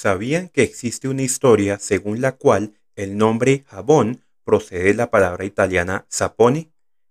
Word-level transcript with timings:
¿Sabían 0.00 0.48
que 0.48 0.62
existe 0.62 1.08
una 1.08 1.22
historia 1.22 1.80
según 1.80 2.20
la 2.20 2.36
cual 2.36 2.74
el 2.94 3.16
nombre 3.16 3.64
jabón 3.66 4.22
procede 4.44 4.84
de 4.84 4.94
la 4.94 5.10
palabra 5.10 5.44
italiana 5.44 6.06
sapone? 6.08 6.70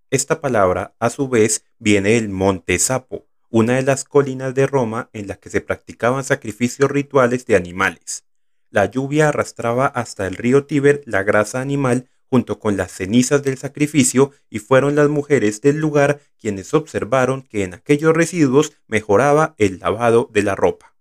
Esta 0.10 0.40
palabra, 0.40 0.96
a 0.98 1.10
su 1.10 1.28
vez, 1.28 1.66
viene 1.80 2.12
del 2.12 2.30
Monte 2.30 2.80
Sapo, 2.80 3.28
una 3.50 3.76
de 3.76 3.82
las 3.82 4.06
colinas 4.06 4.56
de 4.56 4.68
Roma 4.68 5.10
en 5.12 5.28
las 5.28 5.38
que 5.40 5.50
se 5.50 5.60
practicaban 5.60 6.24
sacrificios 6.24 6.90
rituales 6.90 7.46
de 7.46 7.58
animales. 7.58 8.24
La 8.70 8.86
lluvia 8.86 9.28
arrastraba 9.28 9.88
hasta 9.88 10.26
el 10.26 10.36
río 10.36 10.66
Tíber 10.66 11.02
la 11.04 11.24
grasa 11.24 11.60
animal 11.60 12.08
junto 12.30 12.58
con 12.58 12.78
las 12.78 12.94
cenizas 12.94 13.44
del 13.44 13.58
sacrificio 13.58 14.32
y 14.50 14.60
fueron 14.60 14.96
las 14.96 15.10
mujeres 15.10 15.60
del 15.60 15.76
lugar 15.76 16.22
quienes 16.40 16.74
observaron 16.74 17.42
que 17.42 17.66
en 17.66 17.74
aquellos 17.74 18.16
residuos 18.16 18.72
mejoraba 18.88 19.56
el 19.58 19.80
lavado 19.80 20.30
de 20.32 20.44
la 20.44 20.56
ropa. 20.56 20.94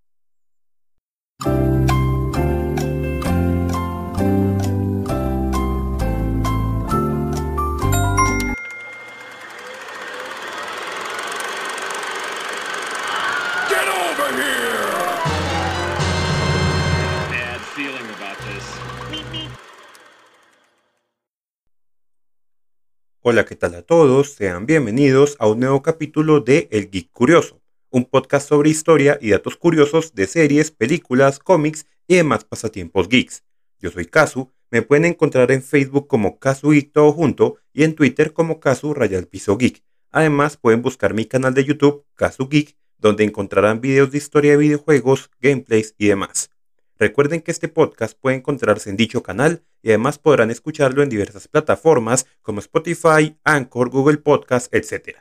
Hola, 23.29 23.45
¿qué 23.45 23.57
tal 23.57 23.75
a 23.75 23.83
todos? 23.83 24.35
Sean 24.35 24.67
bienvenidos 24.67 25.35
a 25.41 25.49
un 25.49 25.59
nuevo 25.59 25.83
capítulo 25.83 26.39
de 26.39 26.69
El 26.71 26.93
Geek 26.93 27.11
Curioso, 27.11 27.61
un 27.91 28.05
podcast 28.05 28.49
sobre 28.49 28.71
historia 28.71 29.19
y 29.21 29.31
datos 29.31 29.57
curiosos 29.57 30.15
de 30.15 30.29
series, 30.29 30.71
películas, 30.71 31.41
cómics 31.41 31.87
y 32.07 32.15
demás 32.15 32.45
pasatiempos 32.45 33.09
geeks. 33.09 33.43
Yo 33.81 33.91
soy 33.91 34.07
Kazu, 34.07 34.53
me 34.71 34.83
pueden 34.83 35.07
encontrar 35.07 35.51
en 35.51 35.65
Facebook 35.65 36.07
como 36.07 36.39
Kazu 36.39 36.71
Geek 36.71 36.93
todo 36.93 37.11
junto 37.11 37.57
y 37.73 37.83
en 37.83 37.97
Twitter 37.97 38.33
como 38.33 38.61
Kazu 38.61 38.95
Rayal 38.95 39.27
Piso 39.27 39.57
Geek. 39.57 39.83
Además, 40.13 40.57
pueden 40.57 40.83
buscar 40.83 41.13
mi 41.13 41.25
canal 41.25 41.53
de 41.53 41.65
YouTube, 41.65 42.05
Kazu 42.15 42.49
Geek, 42.49 42.77
donde 42.97 43.25
encontrarán 43.25 43.81
videos 43.81 44.13
de 44.13 44.19
historia 44.19 44.53
de 44.53 44.59
videojuegos, 44.59 45.33
gameplays 45.41 45.97
y 45.99 46.07
demás. 46.07 46.51
Recuerden 46.99 47.43
que 47.43 47.51
este 47.51 47.69
podcast 47.69 48.19
puede 48.19 48.37
encontrarse 48.37 48.89
en 48.89 48.97
dicho 48.97 49.23
canal 49.23 49.63
y 49.83 49.91
además 49.91 50.19
podrán 50.19 50.51
escucharlo 50.51 51.03
en 51.03 51.11
diversas 51.11 51.47
plataformas 51.47 52.27
como 52.41 52.61
Spotify, 52.61 53.37
Anchor, 53.45 53.91
Google 53.91 54.19
Podcast, 54.19 54.73
etc. 54.75 55.19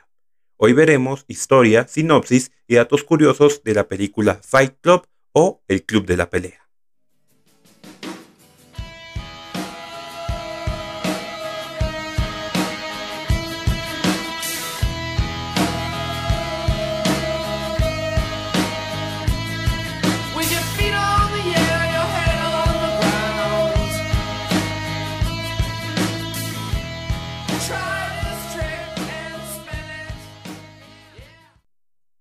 Hoy 0.56 0.72
veremos 0.72 1.26
historia, 1.28 1.86
sinopsis 1.86 2.50
y 2.66 2.76
datos 2.76 3.04
curiosos 3.04 3.62
de 3.62 3.74
la 3.74 3.88
película 3.88 4.40
Fight 4.42 4.74
Club 4.80 5.06
o 5.32 5.62
El 5.68 5.84
Club 5.84 6.06
de 6.06 6.16
la 6.16 6.30
Pelea. 6.30 6.65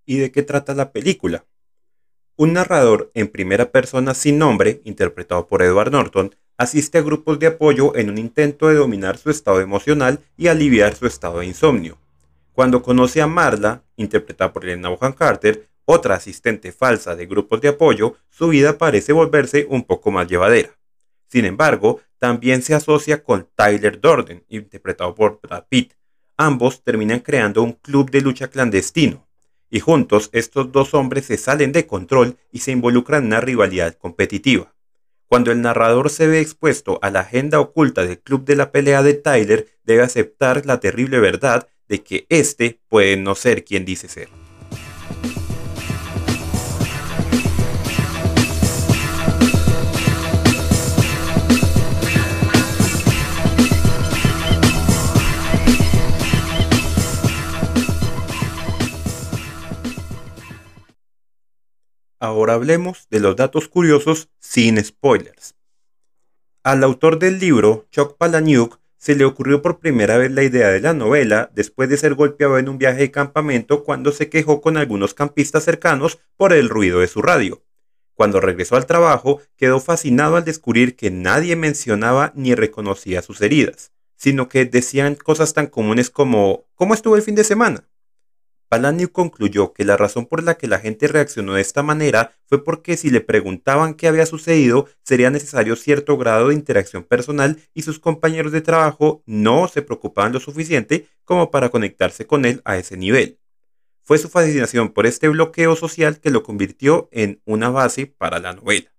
¿Y 0.05 0.17
de 0.17 0.31
qué 0.31 0.43
trata 0.43 0.75
la 0.75 0.91
película? 0.91 1.45
Un 2.35 2.53
narrador 2.53 3.11
en 3.13 3.27
primera 3.27 3.71
persona 3.71 4.13
sin 4.13 4.37
nombre, 4.37 4.81
interpretado 4.83 5.47
por 5.47 5.61
Edward 5.61 5.91
Norton, 5.91 6.35
asiste 6.57 6.97
a 6.97 7.01
grupos 7.01 7.39
de 7.39 7.47
apoyo 7.47 7.95
en 7.95 8.09
un 8.09 8.17
intento 8.17 8.67
de 8.67 8.75
dominar 8.75 9.17
su 9.17 9.29
estado 9.29 9.61
emocional 9.61 10.19
y 10.37 10.47
aliviar 10.47 10.95
su 10.95 11.07
estado 11.07 11.39
de 11.39 11.47
insomnio. 11.47 11.97
Cuando 12.53 12.81
conoce 12.81 13.21
a 13.21 13.27
Marla, 13.27 13.83
interpretada 13.95 14.53
por 14.53 14.63
Elena 14.63 14.89
Bohan 14.89 15.13
Carter, 15.13 15.67
otra 15.85 16.15
asistente 16.15 16.71
falsa 16.71 17.15
de 17.15 17.25
grupos 17.25 17.61
de 17.61 17.69
apoyo, 17.69 18.15
su 18.29 18.49
vida 18.49 18.77
parece 18.77 19.11
volverse 19.11 19.65
un 19.69 19.83
poco 19.83 20.11
más 20.11 20.27
llevadera. 20.27 20.69
Sin 21.27 21.45
embargo, 21.45 22.01
también 22.19 22.61
se 22.61 22.73
asocia 22.73 23.23
con 23.23 23.47
Tyler 23.55 23.99
Durden, 23.99 24.43
interpretado 24.49 25.13
por 25.15 25.39
Brad 25.41 25.65
Pitt. 25.67 25.93
Ambos 26.37 26.83
terminan 26.83 27.19
creando 27.19 27.63
un 27.63 27.73
club 27.73 28.09
de 28.09 28.21
lucha 28.21 28.47
clandestino, 28.49 29.25
y 29.69 29.79
juntos 29.79 30.29
estos 30.31 30.71
dos 30.71 30.93
hombres 30.93 31.25
se 31.25 31.37
salen 31.37 31.71
de 31.71 31.85
control 31.87 32.37
y 32.51 32.59
se 32.59 32.71
involucran 32.71 33.23
en 33.23 33.27
una 33.27 33.41
rivalidad 33.41 33.95
competitiva. 33.95 34.73
Cuando 35.27 35.51
el 35.51 35.61
narrador 35.61 36.09
se 36.09 36.27
ve 36.27 36.39
expuesto 36.39 36.99
a 37.01 37.09
la 37.09 37.21
agenda 37.21 37.59
oculta 37.59 38.05
del 38.05 38.19
club 38.19 38.45
de 38.45 38.55
la 38.55 38.71
pelea 38.71 39.01
de 39.03 39.15
Tyler, 39.15 39.67
debe 39.83 40.03
aceptar 40.03 40.65
la 40.65 40.79
terrible 40.79 41.19
verdad 41.19 41.67
de 41.89 42.01
que 42.01 42.25
éste 42.29 42.79
puede 42.89 43.17
no 43.17 43.35
ser 43.35 43.63
quien 43.63 43.85
dice 43.85 44.07
ser. 44.07 44.29
Ahora 62.25 62.55
hablemos 62.55 63.05
de 63.11 63.19
los 63.19 63.35
datos 63.35 63.67
curiosos 63.67 64.29
sin 64.39 64.83
spoilers. 64.83 65.53
Al 66.63 66.83
autor 66.83 67.19
del 67.19 67.37
libro, 67.37 67.85
Chuck 67.91 68.17
Palahniuk, 68.17 68.79
se 68.97 69.13
le 69.13 69.25
ocurrió 69.25 69.61
por 69.61 69.77
primera 69.77 70.17
vez 70.17 70.31
la 70.31 70.41
idea 70.41 70.69
de 70.69 70.79
la 70.79 70.95
novela 70.95 71.51
después 71.53 71.87
de 71.87 71.97
ser 71.97 72.15
golpeado 72.15 72.57
en 72.57 72.67
un 72.67 72.79
viaje 72.79 73.01
de 73.01 73.11
campamento 73.11 73.83
cuando 73.83 74.11
se 74.11 74.27
quejó 74.27 74.59
con 74.59 74.75
algunos 74.75 75.13
campistas 75.13 75.65
cercanos 75.65 76.17
por 76.35 76.51
el 76.51 76.67
ruido 76.67 77.01
de 77.01 77.07
su 77.07 77.21
radio. 77.21 77.61
Cuando 78.15 78.41
regresó 78.41 78.75
al 78.75 78.87
trabajo, 78.87 79.39
quedó 79.55 79.79
fascinado 79.79 80.35
al 80.35 80.45
descubrir 80.45 80.95
que 80.95 81.11
nadie 81.11 81.55
mencionaba 81.55 82.31
ni 82.33 82.55
reconocía 82.55 83.21
sus 83.21 83.39
heridas, 83.41 83.91
sino 84.15 84.49
que 84.49 84.65
decían 84.65 85.13
cosas 85.13 85.53
tan 85.53 85.67
comunes 85.67 86.09
como 86.09 86.65
¿Cómo 86.73 86.95
estuvo 86.95 87.15
el 87.15 87.21
fin 87.21 87.35
de 87.35 87.43
semana? 87.43 87.83
Palaniuk 88.75 89.13
concluyó 89.13 89.71
que 89.71 89.85
la 89.85 89.95
razón 89.95 90.25
por 90.25 90.43
la 90.43 90.57
que 90.57 90.67
la 90.67 90.79
gente 90.79 91.07
reaccionó 91.07 91.53
de 91.53 91.61
esta 91.61 91.81
manera 91.81 92.33
fue 92.45 92.61
porque 92.61 92.97
si 92.97 93.09
le 93.09 93.21
preguntaban 93.21 93.93
qué 93.93 94.09
había 94.09 94.25
sucedido, 94.25 94.89
sería 95.01 95.29
necesario 95.29 95.77
cierto 95.77 96.17
grado 96.17 96.49
de 96.49 96.55
interacción 96.55 97.05
personal 97.05 97.57
y 97.73 97.83
sus 97.83 97.99
compañeros 97.99 98.51
de 98.51 98.59
trabajo 98.59 99.23
no 99.25 99.69
se 99.69 99.81
preocupaban 99.81 100.33
lo 100.33 100.41
suficiente 100.41 101.07
como 101.23 101.51
para 101.51 101.69
conectarse 101.69 102.27
con 102.27 102.43
él 102.43 102.61
a 102.65 102.75
ese 102.75 102.97
nivel. 102.97 103.39
Fue 104.03 104.17
su 104.17 104.27
fascinación 104.27 104.89
por 104.89 105.05
este 105.05 105.29
bloqueo 105.29 105.77
social 105.77 106.19
que 106.19 106.29
lo 106.29 106.43
convirtió 106.43 107.07
en 107.13 107.41
una 107.45 107.69
base 107.69 108.07
para 108.07 108.39
la 108.39 108.51
novela. 108.51 108.93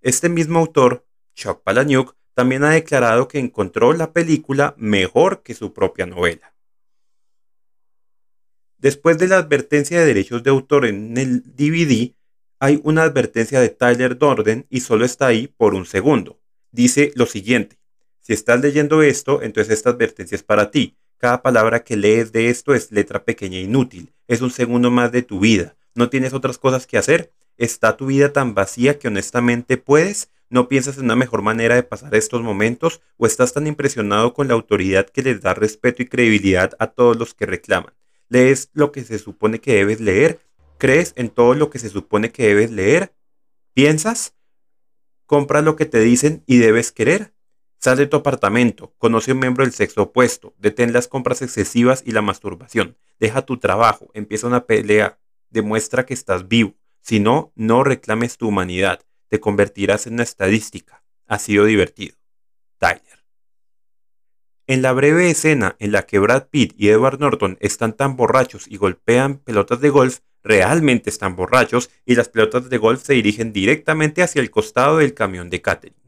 Este 0.00 0.30
mismo 0.30 0.58
autor, 0.58 1.06
Chuck 1.34 1.62
Palahniuk, 1.62 2.16
también 2.32 2.64
ha 2.64 2.70
declarado 2.70 3.28
que 3.28 3.38
encontró 3.40 3.92
la 3.92 4.14
película 4.14 4.74
mejor 4.78 5.42
que 5.42 5.52
su 5.52 5.74
propia 5.74 6.06
novela. 6.06 6.53
Después 8.84 9.16
de 9.16 9.28
la 9.28 9.38
advertencia 9.38 9.98
de 9.98 10.04
derechos 10.04 10.42
de 10.42 10.50
autor 10.50 10.84
en 10.84 11.16
el 11.16 11.42
DVD, 11.42 12.12
hay 12.58 12.82
una 12.84 13.04
advertencia 13.04 13.58
de 13.58 13.70
Tyler 13.70 14.18
Dorden 14.18 14.66
y 14.68 14.80
solo 14.80 15.06
está 15.06 15.26
ahí 15.26 15.48
por 15.48 15.72
un 15.72 15.86
segundo. 15.86 16.38
Dice 16.70 17.10
lo 17.14 17.24
siguiente, 17.24 17.78
si 18.20 18.34
estás 18.34 18.60
leyendo 18.60 19.02
esto, 19.02 19.40
entonces 19.40 19.72
esta 19.72 19.88
advertencia 19.88 20.36
es 20.36 20.42
para 20.42 20.70
ti. 20.70 20.98
Cada 21.16 21.40
palabra 21.40 21.82
que 21.82 21.96
lees 21.96 22.30
de 22.30 22.50
esto 22.50 22.74
es 22.74 22.92
letra 22.92 23.24
pequeña 23.24 23.56
e 23.56 23.62
inútil. 23.62 24.12
Es 24.28 24.42
un 24.42 24.50
segundo 24.50 24.90
más 24.90 25.10
de 25.12 25.22
tu 25.22 25.40
vida. 25.40 25.76
¿No 25.94 26.10
tienes 26.10 26.34
otras 26.34 26.58
cosas 26.58 26.86
que 26.86 26.98
hacer? 26.98 27.32
¿Está 27.56 27.96
tu 27.96 28.04
vida 28.04 28.34
tan 28.34 28.54
vacía 28.54 28.98
que 28.98 29.08
honestamente 29.08 29.78
puedes? 29.78 30.28
¿No 30.50 30.68
piensas 30.68 30.98
en 30.98 31.04
una 31.04 31.16
mejor 31.16 31.40
manera 31.40 31.74
de 31.74 31.84
pasar 31.84 32.14
estos 32.14 32.42
momentos? 32.42 33.00
¿O 33.16 33.24
estás 33.24 33.54
tan 33.54 33.66
impresionado 33.66 34.34
con 34.34 34.46
la 34.46 34.52
autoridad 34.52 35.08
que 35.08 35.22
les 35.22 35.40
da 35.40 35.54
respeto 35.54 36.02
y 36.02 36.06
credibilidad 36.06 36.72
a 36.78 36.88
todos 36.88 37.16
los 37.16 37.32
que 37.32 37.46
reclaman? 37.46 37.94
Lees 38.28 38.70
lo 38.72 38.92
que 38.92 39.04
se 39.04 39.18
supone 39.18 39.60
que 39.60 39.74
debes 39.74 40.00
leer, 40.00 40.40
crees 40.78 41.12
en 41.16 41.30
todo 41.30 41.54
lo 41.54 41.70
que 41.70 41.78
se 41.78 41.88
supone 41.88 42.30
que 42.32 42.46
debes 42.46 42.70
leer, 42.70 43.14
piensas, 43.72 44.34
compras 45.26 45.64
lo 45.64 45.76
que 45.76 45.86
te 45.86 46.00
dicen 46.00 46.42
y 46.46 46.58
debes 46.58 46.92
querer. 46.92 47.32
Sal 47.78 47.98
de 47.98 48.06
tu 48.06 48.16
apartamento, 48.16 48.94
conoce 48.98 49.30
a 49.30 49.34
un 49.34 49.40
miembro 49.40 49.64
del 49.64 49.74
sexo 49.74 50.02
opuesto, 50.02 50.54
detén 50.58 50.92
las 50.92 51.06
compras 51.06 51.42
excesivas 51.42 52.02
y 52.06 52.12
la 52.12 52.22
masturbación, 52.22 52.96
deja 53.20 53.42
tu 53.42 53.58
trabajo, 53.58 54.10
empieza 54.14 54.46
una 54.46 54.64
pelea, 54.64 55.18
demuestra 55.50 56.06
que 56.06 56.14
estás 56.14 56.48
vivo. 56.48 56.74
Si 57.00 57.20
no, 57.20 57.52
no 57.54 57.84
reclames 57.84 58.38
tu 58.38 58.48
humanidad, 58.48 59.00
te 59.28 59.38
convertirás 59.38 60.06
en 60.06 60.14
una 60.14 60.22
estadística. 60.22 61.04
Ha 61.26 61.38
sido 61.38 61.66
divertido. 61.66 62.16
Tyler. 62.78 63.13
En 64.66 64.80
la 64.80 64.92
breve 64.92 65.28
escena 65.28 65.76
en 65.78 65.92
la 65.92 66.06
que 66.06 66.18
Brad 66.18 66.46
Pitt 66.48 66.72
y 66.78 66.88
Edward 66.88 67.20
Norton 67.20 67.58
están 67.60 67.92
tan 67.92 68.16
borrachos 68.16 68.66
y 68.66 68.78
golpean 68.78 69.36
pelotas 69.36 69.80
de 69.82 69.90
golf, 69.90 70.20
realmente 70.42 71.10
están 71.10 71.36
borrachos 71.36 71.90
y 72.06 72.14
las 72.14 72.30
pelotas 72.30 72.70
de 72.70 72.78
golf 72.78 73.02
se 73.02 73.12
dirigen 73.12 73.52
directamente 73.52 74.22
hacia 74.22 74.40
el 74.40 74.50
costado 74.50 74.98
del 74.98 75.12
camión 75.12 75.50
de 75.50 75.60
catering. 75.60 76.04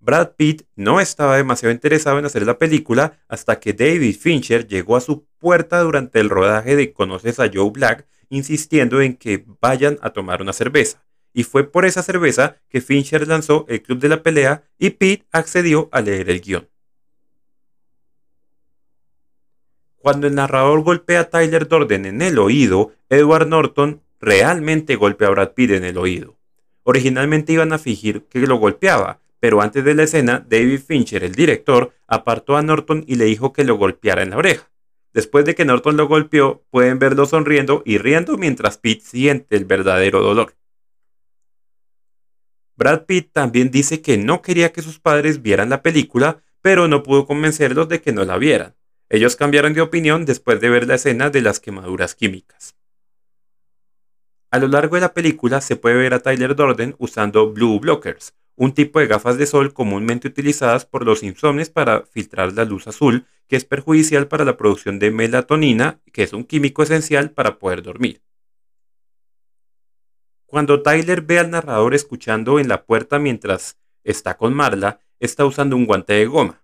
Brad 0.00 0.32
Pitt 0.36 0.62
no 0.74 1.00
estaba 1.00 1.36
demasiado 1.36 1.72
interesado 1.72 2.18
en 2.18 2.24
hacer 2.24 2.44
la 2.44 2.58
película 2.58 3.20
hasta 3.28 3.60
que 3.60 3.74
David 3.74 4.16
Fincher 4.16 4.66
llegó 4.66 4.96
a 4.96 5.00
su 5.00 5.24
puerta 5.38 5.80
durante 5.80 6.18
el 6.18 6.30
rodaje 6.30 6.74
de 6.74 6.92
Conoces 6.92 7.38
a 7.38 7.48
Joe 7.52 7.70
Black, 7.70 8.08
insistiendo 8.28 9.00
en 9.00 9.16
que 9.16 9.44
vayan 9.60 9.98
a 10.00 10.10
tomar 10.10 10.42
una 10.42 10.52
cerveza. 10.52 11.04
Y 11.32 11.44
fue 11.44 11.70
por 11.70 11.84
esa 11.84 12.02
cerveza 12.02 12.56
que 12.68 12.80
Fincher 12.80 13.28
lanzó 13.28 13.66
el 13.68 13.82
Club 13.82 14.00
de 14.00 14.08
la 14.08 14.22
Pelea 14.24 14.64
y 14.78 14.90
Pitt 14.90 15.26
accedió 15.30 15.88
a 15.92 16.00
leer 16.00 16.30
el 16.30 16.40
guion. 16.40 16.68
Cuando 20.08 20.26
el 20.26 20.36
narrador 20.36 20.80
golpea 20.84 21.20
a 21.20 21.24
Tyler 21.28 21.68
Dorden 21.68 22.06
en 22.06 22.22
el 22.22 22.38
oído, 22.38 22.92
Edward 23.10 23.46
Norton 23.46 24.00
realmente 24.18 24.96
golpea 24.96 25.28
a 25.28 25.32
Brad 25.32 25.52
Pitt 25.52 25.72
en 25.72 25.84
el 25.84 25.98
oído. 25.98 26.38
Originalmente 26.82 27.52
iban 27.52 27.74
a 27.74 27.78
fingir 27.78 28.22
que 28.22 28.38
lo 28.38 28.56
golpeaba, 28.56 29.20
pero 29.38 29.60
antes 29.60 29.84
de 29.84 29.94
la 29.94 30.04
escena, 30.04 30.42
David 30.48 30.80
Fincher, 30.80 31.24
el 31.24 31.34
director, 31.34 31.92
apartó 32.06 32.56
a 32.56 32.62
Norton 32.62 33.04
y 33.06 33.16
le 33.16 33.26
dijo 33.26 33.52
que 33.52 33.64
lo 33.64 33.76
golpeara 33.76 34.22
en 34.22 34.30
la 34.30 34.38
oreja. 34.38 34.70
Después 35.12 35.44
de 35.44 35.54
que 35.54 35.66
Norton 35.66 35.98
lo 35.98 36.08
golpeó, 36.08 36.64
pueden 36.70 36.98
verlo 36.98 37.26
sonriendo 37.26 37.82
y 37.84 37.98
riendo 37.98 38.38
mientras 38.38 38.78
Pitt 38.78 39.02
siente 39.02 39.56
el 39.56 39.66
verdadero 39.66 40.22
dolor. 40.22 40.54
Brad 42.76 43.04
Pitt 43.04 43.30
también 43.34 43.70
dice 43.70 44.00
que 44.00 44.16
no 44.16 44.40
quería 44.40 44.72
que 44.72 44.80
sus 44.80 44.98
padres 44.98 45.42
vieran 45.42 45.68
la 45.68 45.82
película, 45.82 46.42
pero 46.62 46.88
no 46.88 47.02
pudo 47.02 47.26
convencerlos 47.26 47.90
de 47.90 48.00
que 48.00 48.14
no 48.14 48.24
la 48.24 48.38
vieran. 48.38 48.77
Ellos 49.10 49.36
cambiaron 49.36 49.72
de 49.72 49.80
opinión 49.80 50.24
después 50.26 50.60
de 50.60 50.68
ver 50.68 50.86
la 50.86 50.96
escena 50.96 51.30
de 51.30 51.40
las 51.40 51.60
quemaduras 51.60 52.14
químicas. 52.14 52.76
A 54.50 54.58
lo 54.58 54.68
largo 54.68 54.96
de 54.96 55.02
la 55.02 55.14
película 55.14 55.60
se 55.60 55.76
puede 55.76 55.96
ver 55.96 56.14
a 56.14 56.20
Tyler 56.20 56.54
Dorden 56.54 56.94
usando 56.98 57.52
blue 57.52 57.80
blockers, 57.80 58.34
un 58.56 58.72
tipo 58.72 58.98
de 58.98 59.06
gafas 59.06 59.38
de 59.38 59.46
sol 59.46 59.72
comúnmente 59.72 60.28
utilizadas 60.28 60.84
por 60.84 61.04
los 61.04 61.22
insomnes 61.22 61.70
para 61.70 62.02
filtrar 62.02 62.52
la 62.52 62.64
luz 62.64 62.86
azul, 62.86 63.26
que 63.46 63.56
es 63.56 63.64
perjudicial 63.64 64.26
para 64.26 64.44
la 64.44 64.56
producción 64.56 64.98
de 64.98 65.10
melatonina, 65.10 66.00
que 66.12 66.22
es 66.22 66.32
un 66.32 66.44
químico 66.44 66.82
esencial 66.82 67.30
para 67.30 67.58
poder 67.58 67.82
dormir. 67.82 68.22
Cuando 70.46 70.82
Tyler 70.82 71.22
ve 71.22 71.38
al 71.38 71.50
narrador 71.50 71.94
escuchando 71.94 72.58
en 72.58 72.68
la 72.68 72.84
puerta 72.84 73.18
mientras 73.18 73.78
está 74.02 74.36
con 74.36 74.54
Marla, 74.54 75.00
está 75.20 75.44
usando 75.44 75.76
un 75.76 75.86
guante 75.86 76.14
de 76.14 76.26
goma. 76.26 76.62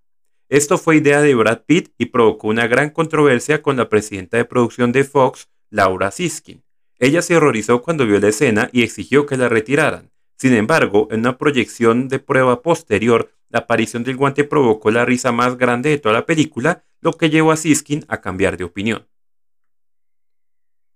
Esto 0.54 0.78
fue 0.78 0.98
idea 0.98 1.20
de 1.20 1.34
Brad 1.34 1.62
Pitt 1.66 1.92
y 1.98 2.06
provocó 2.06 2.46
una 2.46 2.68
gran 2.68 2.90
controversia 2.90 3.60
con 3.60 3.76
la 3.76 3.88
presidenta 3.88 4.36
de 4.36 4.44
producción 4.44 4.92
de 4.92 5.02
Fox, 5.02 5.48
Laura 5.68 6.12
Siskin. 6.12 6.62
Ella 7.00 7.22
se 7.22 7.34
horrorizó 7.36 7.82
cuando 7.82 8.06
vio 8.06 8.20
la 8.20 8.28
escena 8.28 8.70
y 8.72 8.84
exigió 8.84 9.26
que 9.26 9.36
la 9.36 9.48
retiraran, 9.48 10.12
sin 10.36 10.52
embargo, 10.52 11.08
en 11.10 11.20
una 11.20 11.38
proyección 11.38 12.06
de 12.06 12.20
prueba 12.20 12.62
posterior, 12.62 13.32
la 13.48 13.58
aparición 13.60 14.04
del 14.04 14.16
guante 14.16 14.44
provocó 14.44 14.92
la 14.92 15.04
risa 15.04 15.32
más 15.32 15.58
grande 15.58 15.90
de 15.90 15.98
toda 15.98 16.14
la 16.14 16.24
película, 16.24 16.84
lo 17.00 17.14
que 17.14 17.30
llevó 17.30 17.50
a 17.50 17.56
Siskin 17.56 18.04
a 18.06 18.20
cambiar 18.20 18.56
de 18.56 18.62
opinión. 18.62 19.08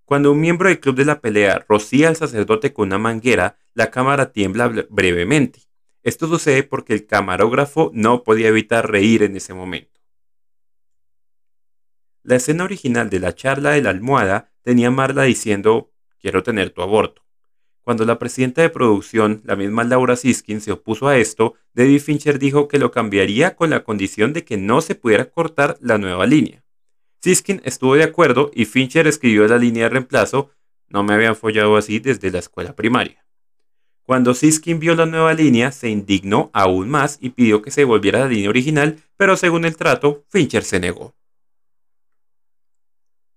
Cuando 0.04 0.30
un 0.30 0.38
miembro 0.38 0.68
del 0.68 0.78
club 0.78 0.94
de 0.94 1.04
la 1.04 1.20
pelea 1.20 1.66
rocía 1.68 2.06
al 2.06 2.14
sacerdote 2.14 2.72
con 2.72 2.86
una 2.86 2.98
manguera, 2.98 3.58
la 3.74 3.90
cámara 3.90 4.30
tiembla 4.30 4.68
brevemente. 4.88 5.67
Esto 6.02 6.26
sucede 6.26 6.62
porque 6.62 6.94
el 6.94 7.06
camarógrafo 7.06 7.90
no 7.92 8.22
podía 8.22 8.48
evitar 8.48 8.90
reír 8.90 9.22
en 9.22 9.36
ese 9.36 9.54
momento. 9.54 10.00
La 12.22 12.36
escena 12.36 12.64
original 12.64 13.10
de 13.10 13.20
la 13.20 13.34
charla 13.34 13.70
de 13.70 13.82
la 13.82 13.90
almohada 13.90 14.52
tenía 14.62 14.88
a 14.88 14.90
Marla 14.90 15.22
diciendo, 15.22 15.92
quiero 16.20 16.42
tener 16.42 16.70
tu 16.70 16.82
aborto. 16.82 17.22
Cuando 17.80 18.04
la 18.04 18.18
presidenta 18.18 18.60
de 18.60 18.68
producción, 18.68 19.40
la 19.44 19.56
misma 19.56 19.82
Laura 19.82 20.14
Siskin, 20.14 20.60
se 20.60 20.72
opuso 20.72 21.08
a 21.08 21.16
esto, 21.16 21.54
David 21.72 22.00
Fincher 22.00 22.38
dijo 22.38 22.68
que 22.68 22.78
lo 22.78 22.90
cambiaría 22.90 23.56
con 23.56 23.70
la 23.70 23.82
condición 23.82 24.34
de 24.34 24.44
que 24.44 24.58
no 24.58 24.82
se 24.82 24.94
pudiera 24.94 25.30
cortar 25.30 25.78
la 25.80 25.96
nueva 25.96 26.26
línea. 26.26 26.62
Siskin 27.22 27.62
estuvo 27.64 27.94
de 27.94 28.04
acuerdo 28.04 28.50
y 28.52 28.66
Fincher 28.66 29.06
escribió 29.06 29.48
la 29.48 29.56
línea 29.56 29.84
de 29.84 29.88
reemplazo, 29.88 30.50
no 30.88 31.02
me 31.02 31.14
habían 31.14 31.34
follado 31.34 31.78
así 31.78 31.98
desde 31.98 32.30
la 32.30 32.40
escuela 32.40 32.76
primaria. 32.76 33.24
Cuando 34.08 34.32
Siskin 34.32 34.80
vio 34.80 34.94
la 34.94 35.04
nueva 35.04 35.34
línea, 35.34 35.70
se 35.70 35.90
indignó 35.90 36.48
aún 36.54 36.88
más 36.88 37.18
y 37.20 37.28
pidió 37.28 37.60
que 37.60 37.70
se 37.70 37.84
volviera 37.84 38.20
a 38.20 38.22
la 38.22 38.28
línea 38.28 38.48
original, 38.48 39.04
pero 39.18 39.36
según 39.36 39.66
el 39.66 39.76
trato, 39.76 40.24
Fincher 40.30 40.64
se 40.64 40.80
negó. 40.80 41.14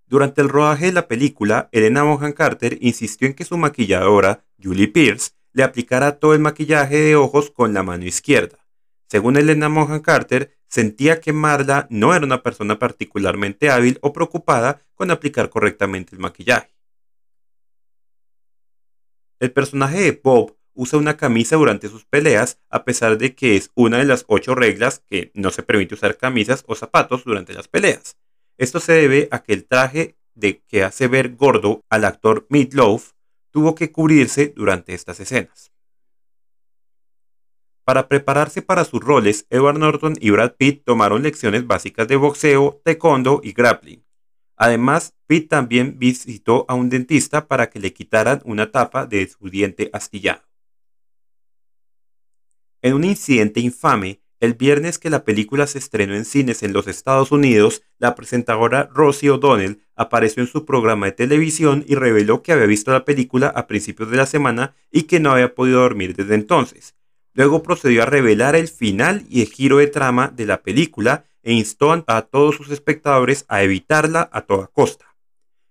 Durante 0.05 0.39
el 0.39 0.47
rodaje 0.47 0.85
de 0.85 0.93
la 0.93 1.09
película, 1.09 1.67
Elena 1.73 2.03
Bonham 2.03 2.31
Carter 2.31 2.77
insistió 2.79 3.27
en 3.27 3.33
que 3.33 3.43
su 3.43 3.57
maquilladora, 3.57 4.45
Julie 4.63 4.87
Pierce, 4.87 5.31
le 5.51 5.63
aplicara 5.63 6.19
todo 6.19 6.33
el 6.33 6.39
maquillaje 6.39 6.95
de 6.95 7.17
ojos 7.17 7.51
con 7.51 7.73
la 7.73 7.83
mano 7.83 8.05
izquierda. 8.05 8.65
Según 9.09 9.35
Elena 9.35 9.67
Bonham 9.67 9.99
Carter, 9.99 10.57
sentía 10.69 11.19
que 11.19 11.33
Marla 11.33 11.85
no 11.89 12.15
era 12.15 12.25
una 12.25 12.43
persona 12.43 12.79
particularmente 12.79 13.69
hábil 13.69 13.99
o 14.01 14.13
preocupada 14.13 14.79
con 14.95 15.11
aplicar 15.11 15.49
correctamente 15.49 16.15
el 16.15 16.21
maquillaje. 16.21 16.73
El 19.41 19.51
personaje 19.51 19.99
de 19.99 20.21
Bob 20.23 20.60
usa 20.73 20.99
una 20.99 21.17
camisa 21.17 21.55
durante 21.55 21.89
sus 21.89 22.05
peleas, 22.05 22.59
a 22.69 22.83
pesar 22.83 23.17
de 23.17 23.35
que 23.35 23.55
es 23.55 23.71
una 23.75 23.97
de 23.97 24.05
las 24.05 24.25
ocho 24.27 24.55
reglas 24.55 25.03
que 25.09 25.31
no 25.33 25.51
se 25.51 25.63
permite 25.63 25.95
usar 25.95 26.17
camisas 26.17 26.63
o 26.67 26.75
zapatos 26.75 27.23
durante 27.23 27.53
las 27.53 27.67
peleas. 27.67 28.17
Esto 28.57 28.79
se 28.79 28.93
debe 28.93 29.27
a 29.31 29.43
que 29.43 29.53
el 29.53 29.65
traje 29.65 30.17
de 30.35 30.61
que 30.67 30.83
hace 30.83 31.07
ver 31.07 31.35
gordo 31.35 31.83
al 31.89 32.05
actor 32.05 32.45
Meatloaf 32.49 33.11
tuvo 33.51 33.75
que 33.75 33.91
cubrirse 33.91 34.53
durante 34.55 34.93
estas 34.93 35.19
escenas. 35.19 35.71
Para 37.83 38.07
prepararse 38.07 38.61
para 38.61 38.85
sus 38.85 39.01
roles, 39.01 39.47
Edward 39.49 39.79
Norton 39.79 40.13
y 40.19 40.29
Brad 40.29 40.53
Pitt 40.55 40.83
tomaron 40.85 41.23
lecciones 41.23 41.65
básicas 41.67 42.07
de 42.07 42.15
boxeo, 42.15 42.79
taekwondo 42.85 43.41
y 43.43 43.53
grappling. 43.53 44.05
Además, 44.55 45.15
Pitt 45.25 45.49
también 45.49 45.97
visitó 45.97 46.65
a 46.67 46.75
un 46.75 46.89
dentista 46.89 47.47
para 47.47 47.69
que 47.71 47.79
le 47.79 47.93
quitaran 47.93 48.41
una 48.45 48.71
tapa 48.71 49.07
de 49.07 49.27
su 49.27 49.49
diente 49.49 49.89
astillado. 49.91 50.50
En 52.81 52.93
un 52.93 53.03
incidente 53.03 53.59
infame, 53.59 54.21
el 54.39 54.55
viernes 54.55 54.97
que 54.97 55.11
la 55.11 55.23
película 55.23 55.67
se 55.67 55.77
estrenó 55.77 56.15
en 56.15 56.25
cines 56.25 56.63
en 56.63 56.73
los 56.73 56.87
Estados 56.87 57.31
Unidos, 57.31 57.83
la 57.99 58.15
presentadora 58.15 58.89
Rosie 58.91 59.29
O'Donnell 59.29 59.83
apareció 59.95 60.41
en 60.41 60.49
su 60.49 60.65
programa 60.65 61.05
de 61.05 61.11
televisión 61.11 61.85
y 61.87 61.93
reveló 61.93 62.41
que 62.41 62.51
había 62.51 62.65
visto 62.65 62.91
la 62.91 63.05
película 63.05 63.47
a 63.47 63.67
principios 63.67 64.09
de 64.09 64.17
la 64.17 64.25
semana 64.25 64.73
y 64.91 65.03
que 65.03 65.19
no 65.19 65.31
había 65.31 65.53
podido 65.53 65.81
dormir 65.81 66.15
desde 66.15 66.33
entonces. 66.33 66.95
Luego 67.33 67.61
procedió 67.61 68.01
a 68.01 68.07
revelar 68.07 68.55
el 68.55 68.67
final 68.67 69.25
y 69.29 69.41
el 69.41 69.47
giro 69.47 69.77
de 69.77 69.87
trama 69.87 70.33
de 70.35 70.47
la 70.47 70.63
película 70.63 71.25
e 71.43 71.53
instó 71.53 71.91
a 72.07 72.21
todos 72.23 72.55
sus 72.55 72.71
espectadores 72.71 73.45
a 73.47 73.61
evitarla 73.61 74.27
a 74.33 74.41
toda 74.41 74.67
costa. 74.67 75.15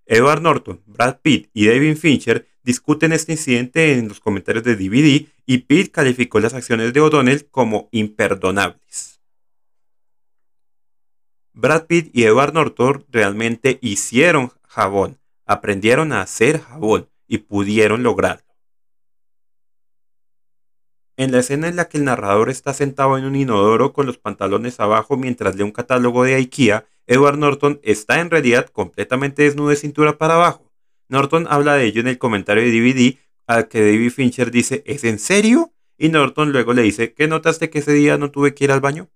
Edward 0.07 0.43
Norton, 0.43 0.81
Brad 0.87 1.19
Pitt 1.23 1.51
y 1.53 1.67
David 1.67 1.97
Fincher 1.97 2.47
discuten 2.63 3.13
este 3.13 3.33
incidente 3.33 3.95
en 3.95 4.09
los 4.09 4.21
comentarios 4.21 4.65
de 4.65 4.77
DVD 4.77 5.27
y 5.47 5.59
Pitt 5.59 5.93
calificó 5.93 6.41
las 6.41 6.55
acciones 6.55 6.93
de 6.93 7.01
O'Donnell 7.01 7.49
como 7.51 7.89
imperdonables. 7.93 9.21
Brad 11.53 11.87
Pitt 11.87 12.11
y 12.15 12.25
Edward 12.25 12.55
Norton 12.55 13.05
realmente 13.11 13.79
hicieron 13.83 14.53
jabón, 14.67 15.19
aprendieron 15.47 16.13
a 16.13 16.23
hacer 16.23 16.61
jabón 16.61 17.09
y 17.27 17.39
pudieron 17.39 18.03
lograrlo. 18.03 18.51
En 21.17 21.33
la 21.33 21.41
escena 21.41 21.69
en 21.69 21.77
la 21.77 21.89
que 21.89 21.99
el 21.99 22.05
narrador 22.05 22.49
está 22.49 22.73
sentado 22.73 23.19
en 23.19 23.25
un 23.25 23.37
inodoro 23.37 23.93
con 23.93 24.07
los 24.07 24.17
pantalones 24.17 24.81
abajo 24.81 25.19
mientras 25.19 25.55
lee 25.55 25.65
un 25.65 25.71
catálogo 25.71 26.25
de 26.25 26.37
IKEA, 26.37 26.87
Edward 27.07 27.37
Norton 27.37 27.79
está 27.83 28.21
en 28.21 28.31
realidad 28.31 28.69
completamente 28.69 29.43
desnudo 29.43 29.69
de 29.69 29.77
cintura 29.77 30.17
para 30.17 30.37
abajo. 30.37 30.70
Norton 31.11 31.47
habla 31.51 31.75
de 31.75 31.85
ello 31.87 32.01
en 32.01 32.09
el 32.09 32.19
comentario 32.19 32.63
de 32.63 32.71
DVD, 32.71 33.19
al 33.47 33.69
que 33.69 33.81
David 33.81 34.11
Fincher 34.11 34.51
dice, 34.51 34.83
¿es 34.87 35.05
en 35.05 35.19
serio? 35.19 35.75
Y 35.99 36.09
Norton 36.09 36.53
luego 36.53 36.73
le 36.73 36.83
dice, 36.83 37.13
¿qué 37.15 37.27
notaste 37.29 37.69
que 37.69 37.81
ese 37.81 37.93
día 37.93 38.17
no 38.17 38.31
tuve 38.31 38.55
que 38.55 38.65
ir 38.65 38.73
al 38.73 38.81
baño? 38.81 39.11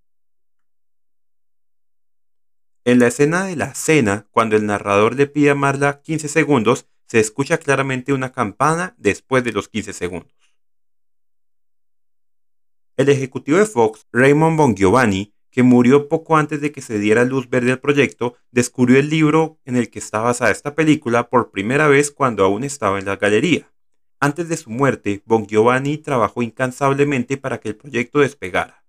En 2.83 2.99
la 2.99 3.07
escena 3.07 3.45
de 3.45 3.55
la 3.55 3.73
cena, 3.73 4.27
cuando 4.31 4.55
el 4.55 4.65
narrador 4.65 5.15
le 5.15 5.25
pide 5.25 5.49
a 5.49 5.55
Marla 5.55 6.01
15 6.01 6.27
segundos, 6.27 6.87
se 7.07 7.19
escucha 7.19 7.57
claramente 7.57 8.13
una 8.13 8.31
campana 8.31 8.93
después 8.97 9.43
de 9.43 9.53
los 9.53 9.69
15 9.69 9.93
segundos. 9.93 10.33
El 12.97 13.09
ejecutivo 13.09 13.57
de 13.57 13.65
Fox, 13.65 14.05
Raymond 14.11 14.57
Bongiovanni, 14.57 15.34
que 15.55 15.63
murió 15.63 16.09
poco 16.09 16.35
antes 16.35 16.59
de 16.59 16.73
que 16.73 16.81
se 16.81 16.99
diera 16.99 17.23
luz 17.23 17.49
verde 17.49 17.71
al 17.71 17.79
proyecto, 17.79 18.35
descubrió 18.51 18.99
el 18.99 19.09
libro 19.09 19.57
en 19.63 19.77
el 19.77 19.89
que 19.89 19.99
está 19.99 20.19
basada 20.19 20.51
esta 20.51 20.75
película 20.75 21.29
por 21.29 21.49
primera 21.49 21.87
vez 21.87 22.11
cuando 22.11 22.43
aún 22.43 22.65
estaba 22.65 22.99
en 22.99 23.05
la 23.05 23.15
galería. 23.15 23.71
Antes 24.19 24.49
de 24.49 24.57
su 24.57 24.69
muerte, 24.69 25.21
Bon 25.25 25.47
trabajó 26.03 26.41
incansablemente 26.41 27.37
para 27.37 27.61
que 27.61 27.69
el 27.69 27.77
proyecto 27.77 28.19
despegara. 28.19 28.83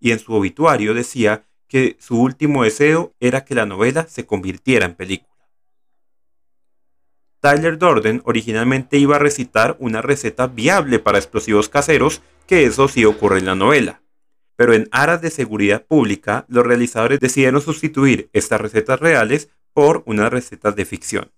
Y 0.00 0.10
en 0.10 0.18
su 0.18 0.32
obituario 0.32 0.92
decía 0.92 1.44
que 1.68 1.96
su 2.00 2.20
último 2.20 2.64
deseo 2.64 3.14
era 3.20 3.44
que 3.44 3.54
la 3.54 3.64
novela 3.64 4.08
se 4.08 4.26
convirtiera 4.26 4.86
en 4.86 4.96
película. 4.96 5.30
Tyler 7.38 7.78
Dorden 7.78 8.22
originalmente 8.24 8.98
iba 8.98 9.14
a 9.14 9.20
recitar 9.20 9.76
una 9.78 10.02
receta 10.02 10.48
viable 10.48 10.98
para 10.98 11.18
explosivos 11.18 11.68
caseros, 11.68 12.22
que 12.48 12.64
eso 12.64 12.88
sí 12.88 13.04
ocurre 13.04 13.38
en 13.38 13.46
la 13.46 13.54
novela. 13.54 14.02
Pero 14.62 14.74
en 14.74 14.88
aras 14.92 15.20
de 15.20 15.30
seguridad 15.30 15.84
pública, 15.84 16.46
los 16.46 16.64
realizadores 16.64 17.18
decidieron 17.18 17.60
sustituir 17.60 18.30
estas 18.32 18.60
recetas 18.60 19.00
reales 19.00 19.50
por 19.72 20.04
unas 20.06 20.30
recetas 20.30 20.76
de 20.76 20.84
ficción. 20.84 21.32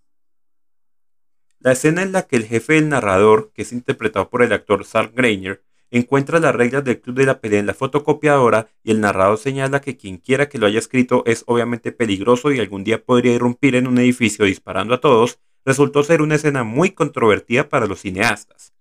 La 1.58 1.72
escena 1.72 2.02
en 2.02 2.12
la 2.12 2.26
que 2.26 2.36
el 2.36 2.44
jefe 2.44 2.74
del 2.74 2.90
narrador, 2.90 3.50
que 3.54 3.62
es 3.62 3.72
interpretado 3.72 4.28
por 4.28 4.42
el 4.42 4.52
actor 4.52 4.84
Sal 4.84 5.10
Grainer, 5.14 5.62
encuentra 5.90 6.38
las 6.38 6.54
reglas 6.54 6.84
del 6.84 7.00
club 7.00 7.16
de 7.16 7.24
la 7.24 7.40
pelea 7.40 7.60
en 7.60 7.66
la 7.66 7.72
fotocopiadora 7.72 8.68
y 8.82 8.90
el 8.90 9.00
narrador 9.00 9.38
señala 9.38 9.80
que 9.80 9.96
quien 9.96 10.18
quiera 10.18 10.50
que 10.50 10.58
lo 10.58 10.66
haya 10.66 10.78
escrito 10.78 11.22
es 11.24 11.44
obviamente 11.46 11.92
peligroso 11.92 12.52
y 12.52 12.60
algún 12.60 12.84
día 12.84 13.02
podría 13.02 13.32
irrumpir 13.32 13.74
en 13.74 13.86
un 13.86 13.96
edificio 13.96 14.44
disparando 14.44 14.92
a 14.92 15.00
todos, 15.00 15.38
resultó 15.64 16.04
ser 16.04 16.20
una 16.20 16.34
escena 16.34 16.62
muy 16.62 16.90
controvertida 16.90 17.70
para 17.70 17.86
los 17.86 18.02
cineastas. 18.02 18.73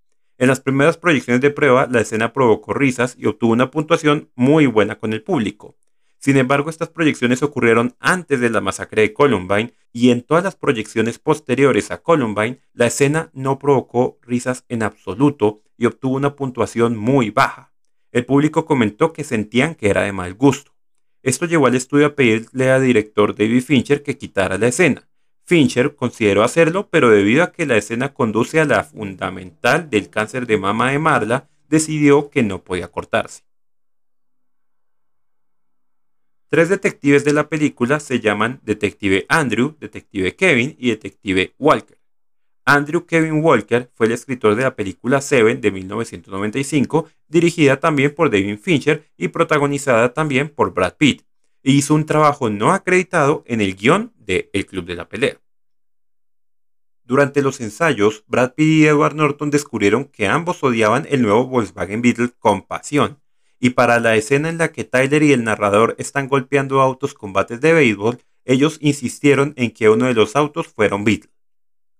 En 0.44 0.50
las 0.50 0.60
primeras 0.60 0.98
proyecciones 0.98 1.40
de 1.40 1.52
prueba, 1.52 1.88
la 1.90 2.02
escena 2.02 2.34
provocó 2.34 2.74
risas 2.74 3.16
y 3.18 3.28
obtuvo 3.28 3.54
una 3.54 3.72
puntuación 3.72 4.30
muy 4.36 4.66
buena 4.66 5.00
con 5.00 5.14
el 5.14 5.24
público. 5.24 5.78
Sin 6.18 6.36
embargo, 6.36 6.70
estas 6.70 6.90
proyecciones 6.90 7.42
ocurrieron 7.44 7.96
antes 8.02 8.42
de 8.42 8.50
la 8.50 8.60
masacre 8.60 9.04
de 9.04 9.14
Columbine 9.14 9.74
y 9.94 10.10
en 10.10 10.22
todas 10.22 10.44
las 10.44 10.58
proyecciones 10.58 11.18
posteriores 11.18 11.92
a 11.92 12.02
Columbine, 12.04 12.60
la 12.74 12.88
escena 12.88 13.30
no 13.32 13.58
provocó 13.58 14.20
risas 14.22 14.66
en 14.68 14.84
absoluto 14.84 15.62
y 15.78 15.86
obtuvo 15.86 16.18
una 16.18 16.36
puntuación 16.36 16.98
muy 16.98 17.30
baja. 17.30 17.72
El 18.12 18.26
público 18.26 18.66
comentó 18.66 19.14
que 19.14 19.24
sentían 19.24 19.76
que 19.76 19.88
era 19.88 20.02
de 20.02 20.12
mal 20.12 20.34
gusto. 20.34 20.74
Esto 21.22 21.46
llevó 21.46 21.68
al 21.68 21.76
estudio 21.76 22.08
a 22.08 22.16
pedirle 22.16 22.70
al 22.70 22.84
director 22.84 23.34
David 23.34 23.64
Fincher 23.64 24.04
que 24.04 24.18
quitara 24.18 24.58
la 24.58 24.68
escena. 24.68 25.08
Fincher 25.46 25.96
consideró 25.96 26.44
hacerlo, 26.44 26.90
pero 26.90 27.10
debido 27.10 27.44
a 27.44 27.52
que 27.52 27.66
la 27.66 27.78
escena 27.78 28.14
conduce 28.14 28.60
a 28.60 28.66
la 28.66 28.84
fundamental 28.84 29.90
del 29.90 30.10
cáncer 30.10 30.48
de 30.48 30.58
mama 30.58 30.92
de 30.92 31.00
Marla, 31.00 31.50
decidió 31.68 32.30
que 32.30 32.44
no 32.44 32.64
podía 32.64 32.88
cortarse. 32.88 33.44
Tres 36.48 36.70
detectives 36.70 37.26
de 37.26 37.34
la 37.34 37.50
película 37.50 38.00
se 38.00 38.20
llaman 38.20 38.62
Detective 38.64 39.26
Andrew, 39.28 39.76
Detective 39.80 40.36
Kevin 40.36 40.76
y 40.78 40.90
Detective 40.92 41.54
Walker. 41.58 41.98
Andrew 42.66 43.06
Kevin 43.06 43.44
Walker 43.44 43.92
fue 43.96 44.06
el 44.06 44.14
escritor 44.14 44.56
de 44.56 44.64
la 44.64 44.76
película 44.76 45.20
Seven 45.20 45.60
de 45.60 45.72
1995, 45.72 47.10
dirigida 47.28 47.80
también 47.80 48.14
por 48.16 48.30
David 48.30 48.60
Fincher 48.60 49.04
y 49.18 49.30
protagonizada 49.30 50.14
también 50.14 50.48
por 50.48 50.74
Brad 50.74 50.96
Pitt 50.96 51.24
hizo 51.64 51.96
un 51.96 52.06
trabajo 52.06 52.50
no 52.50 52.74
acreditado 52.74 53.44
en 53.48 53.62
el 53.62 53.76
guion 53.76 54.13
de 54.26 54.50
El 54.54 54.66
Club 54.66 54.86
de 54.86 54.96
la 54.96 55.10
Pelea. 55.10 55.40
Durante 57.06 57.42
los 57.42 57.60
ensayos, 57.60 58.24
Brad 58.28 58.54
Pitt 58.54 58.68
y 58.68 58.86
Edward 58.86 59.16
Norton 59.16 59.50
descubrieron 59.50 60.06
que 60.06 60.28
ambos 60.28 60.64
odiaban 60.64 61.06
el 61.10 61.22
nuevo 61.22 61.46
Volkswagen 61.48 62.02
Beetle 62.02 62.30
con 62.40 62.62
pasión, 62.62 63.20
y 63.60 63.72
para 63.72 64.00
la 64.00 64.16
escena 64.16 64.50
en 64.50 64.58
la 64.58 64.72
que 64.72 64.84
Tyler 64.84 65.24
y 65.24 65.34
el 65.34 65.44
narrador 65.44 65.96
están 65.98 66.28
golpeando 66.28 66.82
autos 66.82 67.14
con 67.14 67.34
bates 67.34 67.62
de 67.62 67.74
béisbol, 67.74 68.20
ellos 68.46 68.78
insistieron 68.82 69.54
en 69.58 69.72
que 69.72 69.90
uno 69.90 70.06
de 70.06 70.14
los 70.14 70.36
autos 70.36 70.68
fuera 70.68 70.96
un 70.96 71.04
Beetle. 71.04 71.32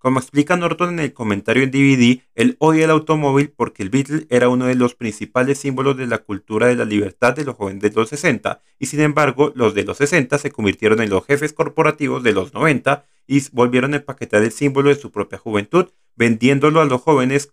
Como 0.04 0.20
explica 0.20 0.58
Norton 0.58 0.90
en 0.90 1.00
el 1.00 1.14
comentario 1.14 1.64
en 1.64 1.72
DVD, 1.72 2.24
él 2.36 2.58
odia 2.60 2.84
el 2.84 2.92
automóvil 2.92 3.54
porque 3.56 3.84
el 3.84 3.90
Beatle 3.90 4.28
era 4.30 4.50
uno 4.50 4.66
de 4.66 4.76
los 4.76 4.96
principales 4.96 5.60
símbolos 5.60 5.96
de 5.96 6.08
la 6.08 6.18
cultura 6.18 6.68
de 6.68 6.76
la 6.76 6.84
libertad 6.84 7.34
de 7.34 7.46
los 7.46 7.56
jóvenes 7.56 7.82
de 7.82 7.92
los 7.92 8.10
60 8.10 8.62
y 8.80 8.88
sin 8.88 9.00
embargo 9.00 9.54
los 9.56 9.74
de 9.74 9.86
los 9.86 9.96
60 10.00 10.38
se 10.40 10.52
convirtieron 10.52 11.02
en 11.02 11.10
los 11.10 11.26
jefes 11.26 11.54
corporativos 11.54 12.22
de 12.22 12.34
los 12.34 12.54
90 12.54 13.06
y 13.28 13.50
volvieron 13.54 13.94
a 13.94 13.98
empaquetar 13.98 14.44
el 14.44 14.52
símbolo 14.52 14.90
de 14.90 14.96
su 14.96 15.10
propia 15.10 15.38
juventud 15.38 15.88
vendiéndolo 16.18 16.82
a 16.82 16.86
los 16.86 17.02
jóvenes. 17.02 17.52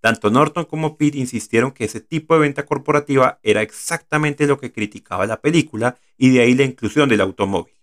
Tanto 0.00 0.32
Norton 0.32 0.64
como 0.64 0.96
Pitt 0.96 1.14
insistieron 1.14 1.70
que 1.70 1.84
ese 1.84 2.00
tipo 2.00 2.34
de 2.34 2.40
venta 2.40 2.66
corporativa 2.66 3.38
era 3.44 3.62
exactamente 3.62 4.48
lo 4.48 4.58
que 4.58 4.72
criticaba 4.72 5.26
la 5.26 5.40
película 5.40 5.96
y 6.18 6.30
de 6.30 6.40
ahí 6.40 6.54
la 6.56 6.64
inclusión 6.64 7.08
del 7.08 7.20
automóvil. 7.20 7.74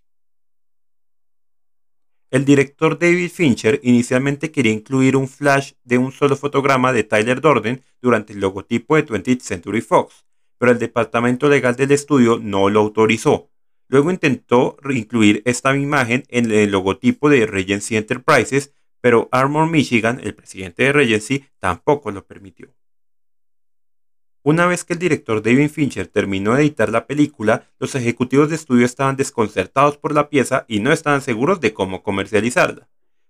El 2.32 2.46
director 2.46 2.98
David 2.98 3.30
Fincher 3.30 3.82
inicialmente 3.84 4.52
quería 4.52 4.72
incluir 4.72 5.18
un 5.18 5.28
flash 5.28 5.74
de 5.84 5.98
un 5.98 6.14
solo 6.14 6.38
fotograma 6.38 6.94
de 6.94 7.04
Tyler 7.04 7.42
Dorden 7.42 7.84
durante 8.02 8.32
el 8.32 8.40
logotipo 8.40 8.96
de 8.96 9.06
20th 9.06 9.42
Century 9.42 9.82
Fox, 9.82 10.26
pero 10.58 10.72
el 10.72 10.80
departamento 10.80 11.50
legal 11.50 11.76
del 11.76 11.92
estudio 11.92 12.40
no 12.42 12.70
lo 12.70 12.80
autorizó. 12.80 13.50
Luego 13.90 14.12
intentó 14.12 14.78
incluir 14.90 15.42
esta 15.44 15.76
imagen 15.76 16.24
en 16.30 16.50
el 16.50 16.72
logotipo 16.72 17.30
de 17.30 17.46
Regency 17.46 17.98
Enterprises, 17.98 18.74
pero 19.02 19.28
Armor 19.34 19.70
Michigan, 19.70 20.22
el 20.24 20.34
presidente 20.34 20.84
de 20.84 20.94
Regency, 20.94 21.44
tampoco 21.60 22.12
lo 22.12 22.26
permitió. 22.26 22.74
Una 24.44 24.66
vez 24.66 24.84
que 24.84 24.94
el 24.94 25.00
director 25.00 25.44
David 25.44 25.70
Fincher 25.70 26.08
terminó 26.08 26.56
de 26.56 26.64
editar 26.64 26.90
la 26.90 27.06
película, 27.06 27.66
los 27.80 27.94
ejecutivos 27.94 28.50
de 28.50 28.56
estudio 28.56 28.88
estaban 28.88 29.16
desconcertados 29.16 29.98
por 29.98 30.16
la 30.16 30.30
pieza 30.30 30.66
y 30.68 30.80
no 30.80 30.92
estaban 30.92 31.22
seguros 31.22 31.62
de 31.62 31.74
cómo 31.74 32.02
comercializarla. 32.02 32.88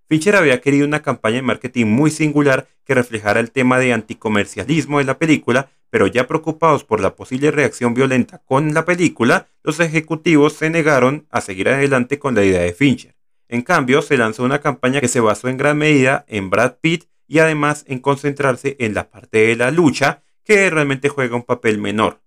Fincher 0.08 0.38
había 0.38 0.62
querido 0.62 0.88
una 0.88 1.02
campaña 1.02 1.38
de 1.38 1.42
marketing 1.42 1.88
muy 1.88 2.12
singular 2.12 2.70
que 2.86 2.96
reflejara 2.96 3.42
el 3.42 3.52
tema 3.52 3.78
de 3.78 3.92
anticomercialismo 3.92 5.00
de 5.00 5.04
la 5.04 5.18
película, 5.18 5.70
pero 5.90 6.08
ya 6.08 6.28
preocupados 6.28 6.86
por 6.86 7.02
la 7.02 7.14
posible 7.14 7.52
reacción 7.52 7.94
violenta 7.94 8.42
con 8.46 8.74
la 8.74 8.86
película, 8.86 9.48
los 9.64 9.82
ejecutivos 9.82 10.54
se 10.54 10.70
negaron 10.70 11.28
a 11.30 11.42
seguir 11.42 11.68
adelante 11.68 12.20
con 12.20 12.36
la 12.36 12.46
idea 12.46 12.62
de 12.62 12.72
Fincher. 12.72 13.16
En 13.50 13.64
cambio, 13.64 14.02
se 14.02 14.16
lanzó 14.16 14.46
una 14.46 14.62
campaña 14.62 15.02
que 15.02 15.10
se 15.10 15.20
basó 15.20 15.50
en 15.50 15.58
gran 15.58 15.78
medida 15.78 16.24
en 16.30 16.50
Brad 16.50 16.76
Pitt 16.80 17.10
y 17.28 17.40
además 17.40 17.84
en 17.90 18.00
concentrarse 18.00 18.78
en 18.80 18.94
la 18.94 19.10
parte 19.10 19.40
de 19.40 19.58
la 19.58 19.72
lucha 19.72 20.24
que 20.44 20.70
realmente 20.70 21.10
juega 21.10 21.36
un 21.36 21.44
papel 21.44 21.78
menor. 21.78 22.22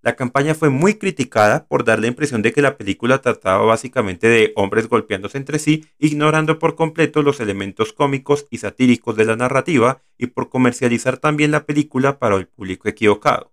La 0.00 0.14
campaña 0.14 0.54
fue 0.54 0.70
muy 0.70 0.94
criticada 0.94 1.66
por 1.66 1.84
dar 1.84 1.98
la 1.98 2.06
impresión 2.06 2.40
de 2.40 2.52
que 2.52 2.62
la 2.62 2.76
película 2.76 3.20
trataba 3.20 3.64
básicamente 3.64 4.28
de 4.28 4.52
hombres 4.54 4.88
golpeándose 4.88 5.38
entre 5.38 5.58
sí, 5.58 5.86
ignorando 5.98 6.60
por 6.60 6.76
completo 6.76 7.22
los 7.22 7.40
elementos 7.40 7.92
cómicos 7.92 8.46
y 8.50 8.58
satíricos 8.58 9.16
de 9.16 9.24
la 9.24 9.34
narrativa 9.34 10.00
y 10.16 10.28
por 10.28 10.50
comercializar 10.50 11.18
también 11.18 11.50
la 11.50 11.66
película 11.66 12.20
para 12.20 12.36
el 12.36 12.46
público 12.46 12.88
equivocado. 12.88 13.52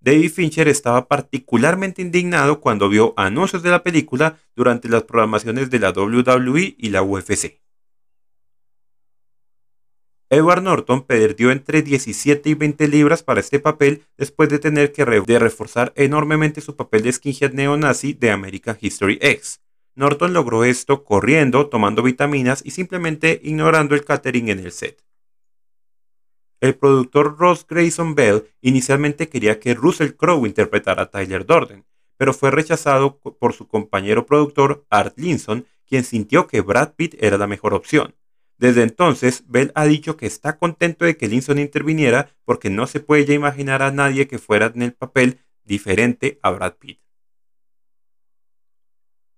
David 0.00 0.30
Fincher 0.30 0.68
estaba 0.68 1.08
particularmente 1.08 2.02
indignado 2.02 2.60
cuando 2.60 2.88
vio 2.88 3.14
anuncios 3.16 3.62
de 3.62 3.70
la 3.70 3.82
película 3.82 4.38
durante 4.54 4.88
las 4.88 5.04
programaciones 5.04 5.70
de 5.70 5.78
la 5.80 5.90
WWE 5.90 6.76
y 6.78 6.90
la 6.90 7.02
UFC. 7.02 7.60
Edward 10.30 10.62
Norton 10.62 11.04
perdió 11.04 11.50
entre 11.50 11.80
17 11.80 12.50
y 12.50 12.54
20 12.54 12.86
libras 12.88 13.22
para 13.22 13.40
este 13.40 13.60
papel 13.60 14.04
después 14.18 14.50
de 14.50 14.58
tener 14.58 14.92
que 14.92 15.06
reforzar 15.06 15.92
enormemente 15.96 16.60
su 16.60 16.76
papel 16.76 17.02
de 17.02 17.12
skinhead 17.12 17.52
neonazi 17.52 18.12
de 18.12 18.30
American 18.30 18.76
History 18.78 19.18
X. 19.22 19.60
Norton 19.94 20.34
logró 20.34 20.64
esto 20.64 21.02
corriendo, 21.02 21.68
tomando 21.68 22.02
vitaminas 22.02 22.62
y 22.64 22.72
simplemente 22.72 23.40
ignorando 23.42 23.94
el 23.94 24.04
catering 24.04 24.50
en 24.50 24.60
el 24.60 24.70
set. 24.70 25.02
El 26.60 26.74
productor 26.74 27.38
Ross 27.38 27.66
Grayson 27.66 28.14
Bell 28.14 28.44
inicialmente 28.60 29.28
quería 29.28 29.58
que 29.58 29.74
Russell 29.74 30.12
Crowe 30.12 30.46
interpretara 30.46 31.04
a 31.04 31.10
Tyler 31.10 31.46
Dorden, 31.46 31.84
pero 32.16 32.34
fue 32.34 32.50
rechazado 32.50 33.18
por 33.18 33.54
su 33.54 33.66
compañero 33.66 34.26
productor 34.26 34.84
Art 34.90 35.16
Linson, 35.16 35.66
quien 35.86 36.04
sintió 36.04 36.46
que 36.48 36.60
Brad 36.60 36.94
Pitt 36.94 37.14
era 37.18 37.38
la 37.38 37.46
mejor 37.46 37.74
opción. 37.74 38.14
Desde 38.58 38.82
entonces, 38.82 39.44
Bell 39.46 39.70
ha 39.76 39.84
dicho 39.84 40.16
que 40.16 40.26
está 40.26 40.58
contento 40.58 41.04
de 41.04 41.16
que 41.16 41.28
Linson 41.28 41.58
interviniera 41.58 42.28
porque 42.44 42.70
no 42.70 42.86
se 42.88 43.00
puede 43.00 43.24
ya 43.24 43.34
imaginar 43.34 43.82
a 43.82 43.92
nadie 43.92 44.26
que 44.26 44.38
fuera 44.38 44.72
en 44.74 44.82
el 44.82 44.92
papel 44.92 45.38
diferente 45.64 46.40
a 46.42 46.50
Brad 46.50 46.74
Pitt. 46.74 47.00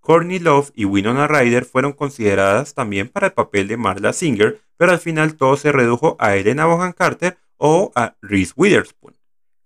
Courtney 0.00 0.38
Love 0.38 0.72
y 0.74 0.86
Winona 0.86 1.28
Ryder 1.28 1.66
fueron 1.66 1.92
consideradas 1.92 2.72
también 2.74 3.08
para 3.08 3.26
el 3.28 3.32
papel 3.34 3.68
de 3.68 3.76
Marla 3.76 4.14
Singer, 4.14 4.60
pero 4.78 4.92
al 4.92 4.98
final 4.98 5.36
todo 5.36 5.58
se 5.58 5.70
redujo 5.70 6.16
a 6.18 6.36
Elena 6.36 6.64
Bohan 6.64 6.94
Carter 6.94 7.36
o 7.58 7.92
a 7.94 8.16
Reese 8.22 8.54
Witherspoon. 8.56 9.14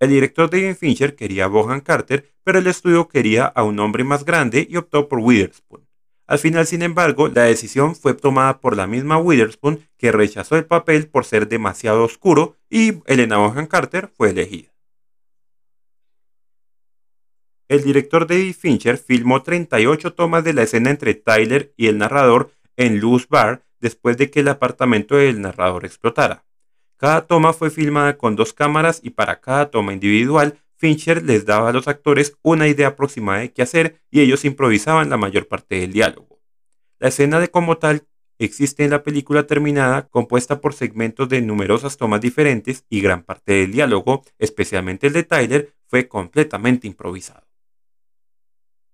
El 0.01 0.11
director 0.11 0.51
David 0.51 0.75
Fincher 0.75 1.15
quería 1.15 1.45
a 1.45 1.49
Bohan 1.49 1.81
Carter, 1.81 2.29
pero 2.43 2.59
el 2.59 2.67
estudio 2.67 3.09
quería 3.09 3.47
a 3.47 3.63
un 3.63 3.79
hombre 3.79 4.03
más 4.03 4.25
grande 4.25 4.67
y 4.69 4.77
optó 4.77 5.09
por 5.09 5.21
Witherspoon. 5.21 5.84
Al 6.27 6.39
final, 6.39 6.67
sin 6.67 6.83
embargo, 6.83 7.29
la 7.29 7.43
decisión 7.43 7.95
fue 7.95 8.15
tomada 8.15 8.59
por 8.61 8.77
la 8.77 8.87
misma 8.87 9.19
Witherspoon, 9.19 9.87
que 9.99 10.11
rechazó 10.11 10.57
el 10.57 10.65
papel 10.65 11.07
por 11.09 11.25
ser 11.25 11.49
demasiado 11.49 12.03
oscuro, 12.03 12.57
y 12.71 13.03
Elena 13.07 13.37
Bonham 13.37 13.67
Carter 13.67 14.09
fue 14.17 14.31
elegida. 14.31 14.75
El 17.69 17.83
director 17.83 18.27
David 18.27 18.55
Fincher 18.55 18.99
filmó 18.99 19.43
38 19.43 20.15
tomas 20.15 20.45
de 20.45 20.53
la 20.53 20.63
escena 20.63 20.91
entre 20.91 21.15
Tyler 21.15 21.73
y 21.77 21.89
el 21.89 21.99
narrador 21.99 22.51
en 22.77 23.01
Luz 23.01 23.29
Bar 23.29 23.63
después 23.81 24.17
de 24.17 24.31
que 24.31 24.41
el 24.41 24.49
apartamento 24.49 25.17
del 25.17 25.41
narrador 25.41 25.85
explotara. 25.85 26.45
Cada 26.97 27.27
toma 27.27 27.53
fue 27.53 27.71
filmada 27.71 28.17
con 28.17 28.37
dos 28.37 28.53
cámaras 28.53 29.01
y 29.03 29.11
para 29.11 29.41
cada 29.41 29.71
toma 29.71 29.93
individual 29.93 30.59
Fincher 30.85 31.23
les 31.23 31.47
daba 31.47 31.71
a 31.71 31.73
los 31.73 31.89
actores 31.89 32.37
una 32.43 32.69
idea 32.69 32.89
aproximada 32.89 33.41
de 33.41 33.55
qué 33.55 33.63
hacer 33.63 34.03
y 34.11 34.21
ellos 34.21 34.45
improvisaban 34.45 35.09
la 35.09 35.17
mayor 35.17 35.49
parte 35.49 35.81
del 35.81 35.95
diálogo. 35.95 36.43
La 36.99 37.09
escena 37.09 37.41
de 37.41 37.49
como 37.49 37.79
tal 37.79 38.07
existe 38.39 38.85
en 38.85 38.91
la 38.91 39.03
película 39.03 39.47
terminada 39.47 40.09
compuesta 40.09 40.61
por 40.61 40.75
segmentos 40.75 41.31
de 41.31 41.41
numerosas 41.41 41.97
tomas 41.97 42.21
diferentes 42.21 42.85
y 42.91 43.01
gran 43.01 43.23
parte 43.23 43.55
del 43.55 43.73
diálogo, 43.73 44.25
especialmente 44.39 45.07
el 45.07 45.15
de 45.15 45.23
Tyler, 45.23 45.73
fue 45.87 46.07
completamente 46.07 46.87
improvisado. 46.87 47.47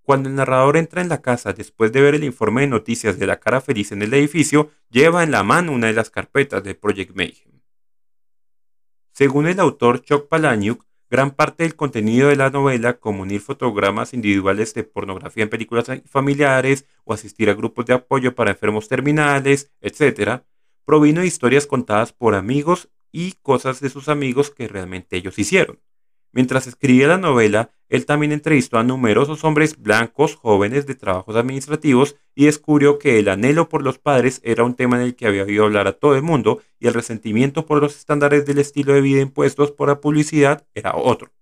Cuando 0.03 0.29
el 0.29 0.37
narrador 0.37 0.77
entra 0.77 1.01
en 1.01 1.09
la 1.09 1.21
casa 1.21 1.53
después 1.53 1.91
de 1.91 2.03
ver 2.03 2.15
el 2.15 2.23
informe 2.23 2.61
de 2.61 2.69
noticias 2.69 3.19
de 3.19 3.27
la 3.27 3.41
cara 3.41 3.61
feliz 3.61 3.91
en 3.91 4.03
el 4.03 4.15
edificio, 4.15 4.71
lleva 4.91 5.25
en 5.25 5.33
la 5.33 5.43
mano 5.43 5.73
una 5.73 5.89
de 5.89 5.95
las 5.95 6.11
carpetas 6.11 6.63
de 6.63 6.77
Project 6.77 7.17
Mayhem. 7.17 7.63
Según 9.11 9.49
el 9.49 9.59
autor 9.59 10.03
Chuck 10.03 10.29
Palahniuk, 10.29 10.85
gran 11.11 11.33
parte 11.33 11.65
del 11.65 11.75
contenido 11.75 12.29
de 12.29 12.37
la 12.37 12.51
novela, 12.51 12.99
como 12.99 13.23
unir 13.23 13.41
fotogramas 13.41 14.15
individuales 14.15 14.73
de 14.75 14.85
pornografía 14.85 15.43
en 15.43 15.51
películas 15.51 15.87
familiares 16.07 16.87
o 17.05 17.13
asistir 17.13 17.51
a 17.51 17.55
grupos 17.55 17.87
de 17.87 17.95
apoyo 17.95 18.35
para 18.35 18.53
enfermos 18.53 18.89
terminales, 18.89 19.73
etc., 19.81 20.43
provino 20.85 21.21
de 21.21 21.27
historias 21.27 21.67
contadas 21.67 22.13
por 22.13 22.35
amigos 22.35 22.89
y 23.13 23.33
cosas 23.43 23.81
de 23.81 23.91
sus 23.91 24.09
amigos 24.09 24.51
que 24.51 24.69
realmente 24.69 25.17
ellos 25.17 25.39
hicieron. 25.39 25.81
Mientras 26.33 26.67
escribía 26.67 27.09
la 27.09 27.19
novela, 27.19 27.71
él 27.89 28.07
también 28.07 28.31
entrevistó 28.31 28.79
a 28.79 28.85
numerosos 28.85 29.43
hombres 29.43 29.77
blancos 29.77 30.37
jóvenes 30.37 30.87
de 30.87 30.95
trabajos 30.95 31.35
administrativos 31.35 32.17
y 32.37 32.45
descubrió 32.45 32.99
que 33.01 33.19
el 33.19 33.29
anhelo 33.29 33.69
por 33.69 33.83
los 33.83 33.99
padres 33.99 34.41
era 34.45 34.63
un 34.63 34.75
tema 34.75 34.97
en 34.97 35.03
el 35.03 35.17
que 35.17 35.27
había 35.27 35.43
oído 35.43 35.65
hablar 35.65 35.89
a 35.89 35.93
todo 35.93 36.15
el 36.15 36.23
mundo 36.23 36.63
y 36.79 36.87
el 36.87 36.95
resentimiento 36.95 37.67
por 37.67 37.81
los 37.83 37.97
estándares 37.97 38.47
del 38.47 38.59
estilo 38.59 38.95
de 38.95 39.01
vida 39.01 39.21
impuestos 39.21 39.73
por 39.73 39.89
la 39.89 40.01
publicidad 40.01 40.65
era 40.75 40.95
otro. 40.95 41.33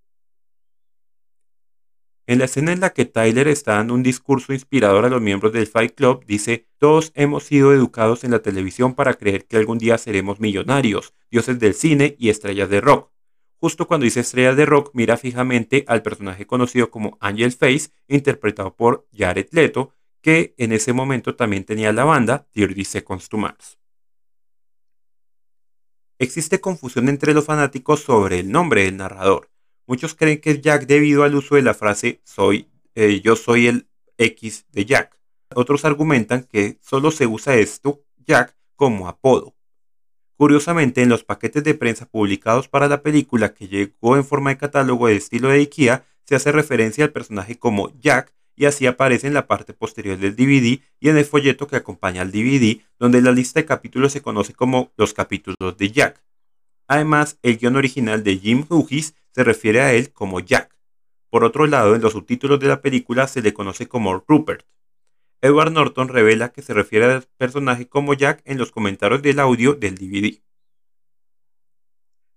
En 2.27 2.39
la 2.39 2.45
escena 2.47 2.73
en 2.73 2.81
la 2.81 2.91
que 2.91 3.07
Tyler 3.07 3.49
está 3.49 3.75
dando 3.75 3.95
un 3.95 4.03
discurso 4.03 4.53
inspirador 4.53 5.07
a 5.07 5.09
los 5.09 5.23
miembros 5.23 5.53
del 5.53 5.67
Fight 5.67 5.95
Club, 5.95 6.25
dice, 6.27 6.67
todos 6.77 7.11
hemos 7.15 7.45
sido 7.45 7.73
educados 7.73 8.23
en 8.23 8.31
la 8.31 8.41
televisión 8.41 8.95
para 8.95 9.15
creer 9.15 9.47
que 9.47 9.57
algún 9.57 9.79
día 9.79 9.97
seremos 9.97 10.39
millonarios, 10.39 11.15
dioses 11.31 11.59
del 11.59 11.73
cine 11.73 12.17
y 12.19 12.29
estrellas 12.29 12.69
de 12.69 12.83
rock. 12.83 13.11
Justo 13.61 13.89
cuando 13.89 14.05
dice 14.05 14.21
estrella 14.21 14.55
de 14.55 14.67
rock, 14.67 14.91
mira 14.95 15.17
fijamente 15.17 15.85
al 15.89 16.03
personaje 16.03 16.47
conocido 16.47 16.91
como 16.91 17.19
Angel 17.21 17.53
Face, 17.53 17.91
interpretado 18.07 18.77
por 18.77 19.09
Jared 19.13 19.49
Leto, 19.51 19.95
que 20.21 20.55
en 20.59 20.73
ese 20.73 20.93
momento 20.93 21.35
también 21.35 21.65
tenía 21.65 21.93
la 21.93 22.05
banda 22.05 22.47
30 22.53 22.85
Seconds 22.85 23.29
to 23.29 23.37
Mars. 23.37 23.79
Existe 26.21 26.61
confusión 26.61 27.09
entre 27.09 27.35
los 27.35 27.45
fanáticos 27.45 28.01
sobre 28.01 28.41
el 28.41 28.51
nombre 28.51 28.85
del 28.85 28.97
narrador. 28.97 29.51
Muchos 29.87 30.15
creen 30.15 30.41
que 30.41 30.51
es 30.51 30.61
Jack 30.61 30.87
debido 30.87 31.25
al 31.25 31.35
uso 31.35 31.55
de 31.55 31.63
la 31.63 31.75
frase 31.75 32.21
soy, 32.25 32.69
eh, 32.95 33.21
yo 33.23 33.37
soy 33.37 33.67
el 33.69 33.89
X 34.19 34.67
de 34.71 34.85
Jack. 34.85 35.19
Otros 35.55 35.85
argumentan 35.85 36.45
que 36.45 36.79
solo 36.81 37.11
se 37.11 37.27
usa 37.27 37.57
esto, 37.57 38.05
Jack, 38.19 38.57
como 38.77 39.09
apodo. 39.09 39.55
Curiosamente, 40.39 41.03
en 41.03 41.09
los 41.09 41.25
paquetes 41.25 41.65
de 41.65 41.75
prensa 41.75 42.07
publicados 42.07 42.69
para 42.69 42.87
la 42.87 43.03
película 43.03 43.55
que 43.55 43.67
llegó 43.67 44.17
en 44.17 44.25
forma 44.25 44.51
de 44.51 44.57
catálogo 44.57 45.09
de 45.09 45.17
estilo 45.17 45.49
de 45.49 45.59
IKEA, 45.59 46.05
se 46.23 46.37
hace 46.37 46.53
referencia 46.53 47.05
al 47.05 47.11
personaje 47.11 47.59
como 47.59 47.93
Jack 47.99 48.33
y 48.55 48.67
así 48.67 48.87
aparece 48.87 49.27
en 49.27 49.35
la 49.35 49.49
parte 49.49 49.75
posterior 49.75 50.17
del 50.17 50.37
DVD 50.37 50.81
y 51.01 51.09
en 51.09 51.17
el 51.17 51.25
folleto 51.25 51.67
que 51.67 51.75
acompaña 51.75 52.23
al 52.23 52.31
DVD, 52.31 52.81
donde 53.01 53.21
la 53.21 53.33
lista 53.33 53.59
de 53.59 53.67
capítulos 53.67 54.13
se 54.13 54.23
conoce 54.23 54.55
como 54.55 54.93
los 54.97 55.13
capítulos 55.13 55.77
de 55.77 55.91
Jack. 55.91 56.23
Además, 56.87 57.41
el 57.43 57.59
guion 57.59 57.75
original 57.75 58.23
de 58.23 58.39
Jim 58.39 58.65
Hughes 58.69 59.15
se 59.33 59.43
refiere 59.43 59.81
a 59.81 59.93
él 59.93 60.13
como 60.13 60.39
Jack. 60.39 60.73
Por 61.31 61.43
otro 61.43 61.67
lado, 61.67 61.97
en 61.97 62.01
los 62.01 62.13
subtítulos 62.13 62.61
de 62.61 62.69
la 62.69 62.81
película 62.81 63.27
se 63.27 63.43
le 63.43 63.53
conoce 63.53 63.89
como 63.89 64.23
Rupert. 64.29 64.65
Edward 65.41 65.71
Norton 65.71 66.09
revela 66.09 66.51
que 66.53 66.63
se 66.63 66.75
refiere 66.75 67.05
al 67.05 67.23
personaje 67.37 67.89
como 67.89 68.15
Jack 68.15 68.43
en 68.45 68.59
los 68.59 68.73
comentarios 68.73 69.23
del 69.23 69.39
audio 69.39 69.75
del 69.75 69.95
DVD. 69.95 70.43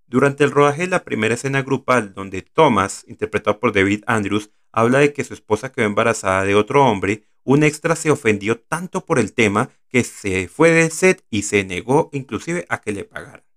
Durante 0.05 0.43
el 0.43 0.51
rodaje 0.51 0.81
de 0.81 0.89
la 0.89 1.03
primera 1.03 1.33
escena 1.33 1.63
grupal, 1.63 2.13
donde 2.13 2.41
Thomas, 2.43 3.03
interpretado 3.07 3.59
por 3.59 3.73
David 3.73 4.03
Andrews, 4.05 4.51
habla 4.71 4.99
de 4.99 5.13
que 5.13 5.23
su 5.23 5.33
esposa 5.33 5.71
quedó 5.71 5.85
embarazada 5.85 6.43
de 6.43 6.53
otro 6.53 6.85
hombre, 6.85 7.23
un 7.43 7.63
extra 7.63 7.95
se 7.95 8.11
ofendió 8.11 8.59
tanto 8.59 9.05
por 9.05 9.17
el 9.17 9.33
tema 9.33 9.69
que 9.89 10.03
se 10.03 10.47
fue 10.47 10.69
del 10.69 10.91
set 10.91 11.25
y 11.31 11.41
se 11.41 11.63
negó 11.63 12.09
inclusive 12.13 12.65
a 12.69 12.81
que 12.81 12.91
le 12.91 13.03
pagaran. 13.03 13.50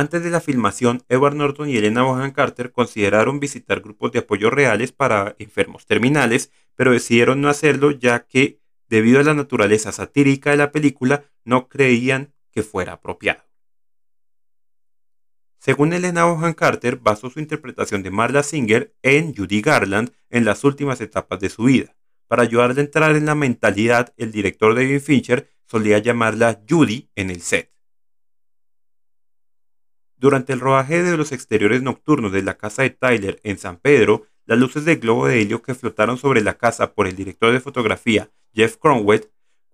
Antes 0.00 0.24
de 0.24 0.30
la 0.30 0.40
filmación, 0.40 1.02
Edward 1.10 1.34
Norton 1.34 1.68
y 1.68 1.76
Elena 1.76 2.02
Bonham 2.04 2.30
Carter 2.32 2.72
consideraron 2.72 3.38
visitar 3.38 3.82
grupos 3.82 4.12
de 4.12 4.20
apoyo 4.20 4.48
reales 4.48 4.92
para 4.92 5.36
enfermos 5.38 5.84
terminales 5.84 6.50
pero 6.74 6.92
decidieron 6.92 7.42
no 7.42 7.50
hacerlo 7.50 7.90
ya 7.90 8.20
que, 8.20 8.62
debido 8.88 9.20
a 9.20 9.24
la 9.24 9.34
naturaleza 9.34 9.92
satírica 9.92 10.52
de 10.52 10.56
la 10.56 10.72
película, 10.72 11.24
no 11.44 11.68
creían 11.68 12.32
que 12.50 12.62
fuera 12.62 12.94
apropiado. 12.94 13.42
Según 15.58 15.92
Elena 15.92 16.24
Bonham 16.24 16.54
Carter, 16.54 16.96
basó 16.96 17.28
su 17.28 17.38
interpretación 17.38 18.02
de 18.02 18.10
Marla 18.10 18.42
Singer 18.42 18.94
en 19.02 19.34
Judy 19.36 19.60
Garland 19.60 20.12
en 20.30 20.46
las 20.46 20.64
últimas 20.64 21.02
etapas 21.02 21.40
de 21.40 21.50
su 21.50 21.64
vida. 21.64 21.94
Para 22.26 22.44
ayudarle 22.44 22.80
a 22.80 22.84
entrar 22.84 23.16
en 23.16 23.26
la 23.26 23.34
mentalidad, 23.34 24.14
el 24.16 24.32
director 24.32 24.74
David 24.74 25.00
Fincher 25.00 25.50
solía 25.66 25.98
llamarla 25.98 26.62
Judy 26.66 27.10
en 27.16 27.28
el 27.28 27.42
set. 27.42 27.70
Durante 30.20 30.52
el 30.52 30.60
rodaje 30.60 31.02
de 31.02 31.16
los 31.16 31.32
exteriores 31.32 31.80
nocturnos 31.80 32.30
de 32.30 32.42
la 32.42 32.58
casa 32.58 32.82
de 32.82 32.90
Tyler 32.90 33.40
en 33.42 33.56
San 33.56 33.78
Pedro, 33.78 34.26
las 34.44 34.58
luces 34.58 34.84
de 34.84 34.96
globo 34.96 35.26
de 35.26 35.40
helio 35.40 35.62
que 35.62 35.74
flotaron 35.74 36.18
sobre 36.18 36.42
la 36.42 36.58
casa 36.58 36.92
por 36.92 37.06
el 37.06 37.16
director 37.16 37.50
de 37.54 37.60
fotografía, 37.60 38.30
Jeff 38.52 38.76
Cromwell, 38.76 39.30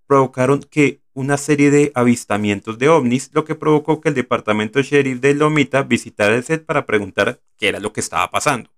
provocaron 0.07 0.61
que 0.61 1.03
una 1.15 1.37
serie 1.37 1.73
de 1.73 1.91
avistamientos 1.97 2.79
de 2.79 2.89
ovnis, 2.89 3.31
lo 3.33 3.45
que 3.45 3.57
provocó 3.57 4.01
que 4.01 4.11
el 4.11 4.15
departamento 4.15 4.81
sheriff 4.83 5.19
de 5.19 5.35
Lomita 5.35 5.83
visitara 5.83 6.37
el 6.37 6.45
set 6.45 6.65
para 6.65 6.87
preguntar 6.87 7.41
qué 7.57 7.67
era 7.67 7.81
lo 7.81 7.93
que 7.93 7.99
estaba 7.99 8.31
pasando. 8.31 8.71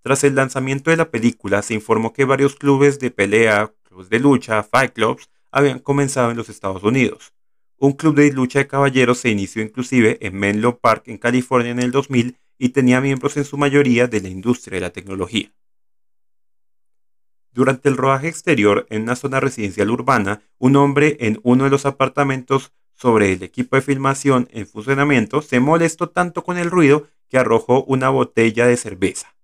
Tras 0.00 0.24
el 0.24 0.36
lanzamiento 0.36 0.90
de 0.90 0.96
la 0.96 1.10
película, 1.10 1.60
se 1.60 1.74
informó 1.74 2.14
que 2.14 2.24
varios 2.24 2.54
clubes 2.56 2.98
de 2.98 3.10
pelea, 3.10 3.74
clubes 3.82 4.08
de 4.08 4.20
lucha, 4.20 4.62
fight 4.62 4.94
clubs, 4.94 5.28
habían 5.50 5.80
comenzado 5.80 6.30
en 6.30 6.38
los 6.38 6.48
Estados 6.48 6.82
Unidos. 6.82 7.34
Un 7.78 7.92
club 7.92 8.14
de 8.14 8.32
lucha 8.32 8.60
de 8.60 8.66
caballeros 8.66 9.18
se 9.18 9.30
inició 9.30 9.62
inclusive 9.62 10.18
en 10.20 10.36
Menlo 10.36 10.78
Park, 10.78 11.04
en 11.06 11.18
California, 11.18 11.72
en 11.72 11.80
el 11.80 11.90
2000 11.90 12.36
y 12.58 12.68
tenía 12.70 13.00
miembros 13.00 13.36
en 13.36 13.44
su 13.44 13.56
mayoría 13.56 14.06
de 14.06 14.20
la 14.20 14.28
industria 14.28 14.76
de 14.76 14.80
la 14.80 14.90
tecnología. 14.90 15.52
Durante 17.52 17.88
el 17.88 17.96
rodaje 17.96 18.28
exterior 18.28 18.86
en 18.90 19.02
una 19.02 19.16
zona 19.16 19.38
residencial 19.38 19.90
urbana, 19.90 20.42
un 20.58 20.76
hombre 20.76 21.16
en 21.20 21.38
uno 21.42 21.64
de 21.64 21.70
los 21.70 21.86
apartamentos 21.86 22.72
sobre 22.94 23.32
el 23.32 23.42
equipo 23.42 23.76
de 23.76 23.82
filmación 23.82 24.48
en 24.52 24.66
funcionamiento 24.66 25.42
se 25.42 25.60
molestó 25.60 26.08
tanto 26.08 26.42
con 26.44 26.58
el 26.58 26.70
ruido 26.70 27.08
que 27.28 27.38
arrojó 27.38 27.84
una 27.84 28.08
botella 28.08 28.66
de 28.66 28.76
cerveza. 28.76 29.34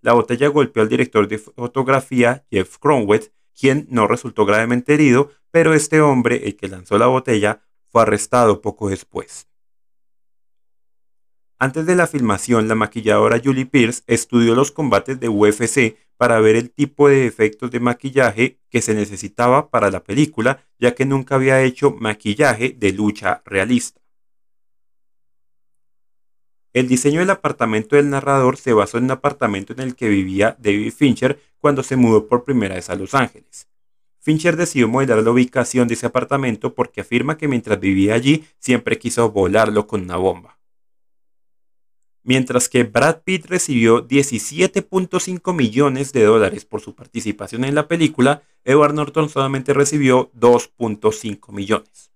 La 0.00 0.14
botella 0.14 0.48
golpeó 0.48 0.82
al 0.82 0.88
director 0.88 1.28
de 1.28 1.38
fotografía 1.38 2.44
Jeff 2.50 2.78
Cromwell, 2.78 3.30
quien 3.58 3.86
no 3.90 4.06
resultó 4.06 4.46
gravemente 4.46 4.94
herido, 4.94 5.30
pero 5.50 5.74
este 5.74 6.00
hombre, 6.00 6.46
el 6.46 6.56
que 6.56 6.68
lanzó 6.68 6.98
la 6.98 7.06
botella, 7.06 7.60
fue 7.90 8.02
arrestado 8.02 8.60
poco 8.60 8.88
después. 8.88 9.46
Antes 11.58 11.84
de 11.84 11.94
la 11.94 12.06
filmación, 12.06 12.68
la 12.68 12.74
maquilladora 12.74 13.40
Julie 13.42 13.66
Pierce 13.66 14.02
estudió 14.06 14.54
los 14.54 14.70
combates 14.72 15.20
de 15.20 15.28
UFC 15.28 15.96
para 16.16 16.40
ver 16.40 16.56
el 16.56 16.70
tipo 16.70 17.08
de 17.08 17.26
efectos 17.26 17.70
de 17.70 17.80
maquillaje 17.80 18.58
que 18.70 18.82
se 18.82 18.94
necesitaba 18.94 19.70
para 19.70 19.90
la 19.90 20.04
película, 20.04 20.64
ya 20.78 20.94
que 20.94 21.04
nunca 21.04 21.34
había 21.34 21.62
hecho 21.62 21.92
maquillaje 21.92 22.76
de 22.78 22.92
lucha 22.92 23.42
realista. 23.44 24.00
El 26.72 26.88
diseño 26.88 27.20
del 27.20 27.30
apartamento 27.30 27.96
del 27.96 28.10
narrador 28.10 28.56
se 28.56 28.72
basó 28.72 28.98
en 28.98 29.04
un 29.04 29.10
apartamento 29.12 29.72
en 29.72 29.80
el 29.80 29.96
que 29.96 30.08
vivía 30.08 30.56
David 30.60 30.92
Fincher 30.92 31.40
cuando 31.58 31.82
se 31.82 31.96
mudó 31.96 32.28
por 32.28 32.44
primera 32.44 32.76
vez 32.76 32.90
a 32.90 32.94
Los 32.94 33.14
Ángeles. 33.14 33.69
Fincher 34.20 34.56
decidió 34.56 34.86
modelar 34.86 35.22
la 35.22 35.30
ubicación 35.30 35.88
de 35.88 35.94
ese 35.94 36.06
apartamento 36.06 36.74
porque 36.74 37.00
afirma 37.00 37.38
que 37.38 37.48
mientras 37.48 37.80
vivía 37.80 38.14
allí 38.14 38.44
siempre 38.58 38.98
quiso 38.98 39.30
volarlo 39.30 39.86
con 39.86 40.02
una 40.02 40.16
bomba. 40.16 40.58
Mientras 42.22 42.68
que 42.68 42.84
Brad 42.84 43.22
Pitt 43.24 43.46
recibió 43.46 44.06
17.5 44.06 45.54
millones 45.54 46.12
de 46.12 46.24
dólares 46.24 46.66
por 46.66 46.82
su 46.82 46.94
participación 46.94 47.64
en 47.64 47.74
la 47.74 47.88
película, 47.88 48.42
Edward 48.62 48.92
Norton 48.92 49.30
solamente 49.30 49.72
recibió 49.72 50.30
2.5 50.32 51.52
millones. 51.52 52.10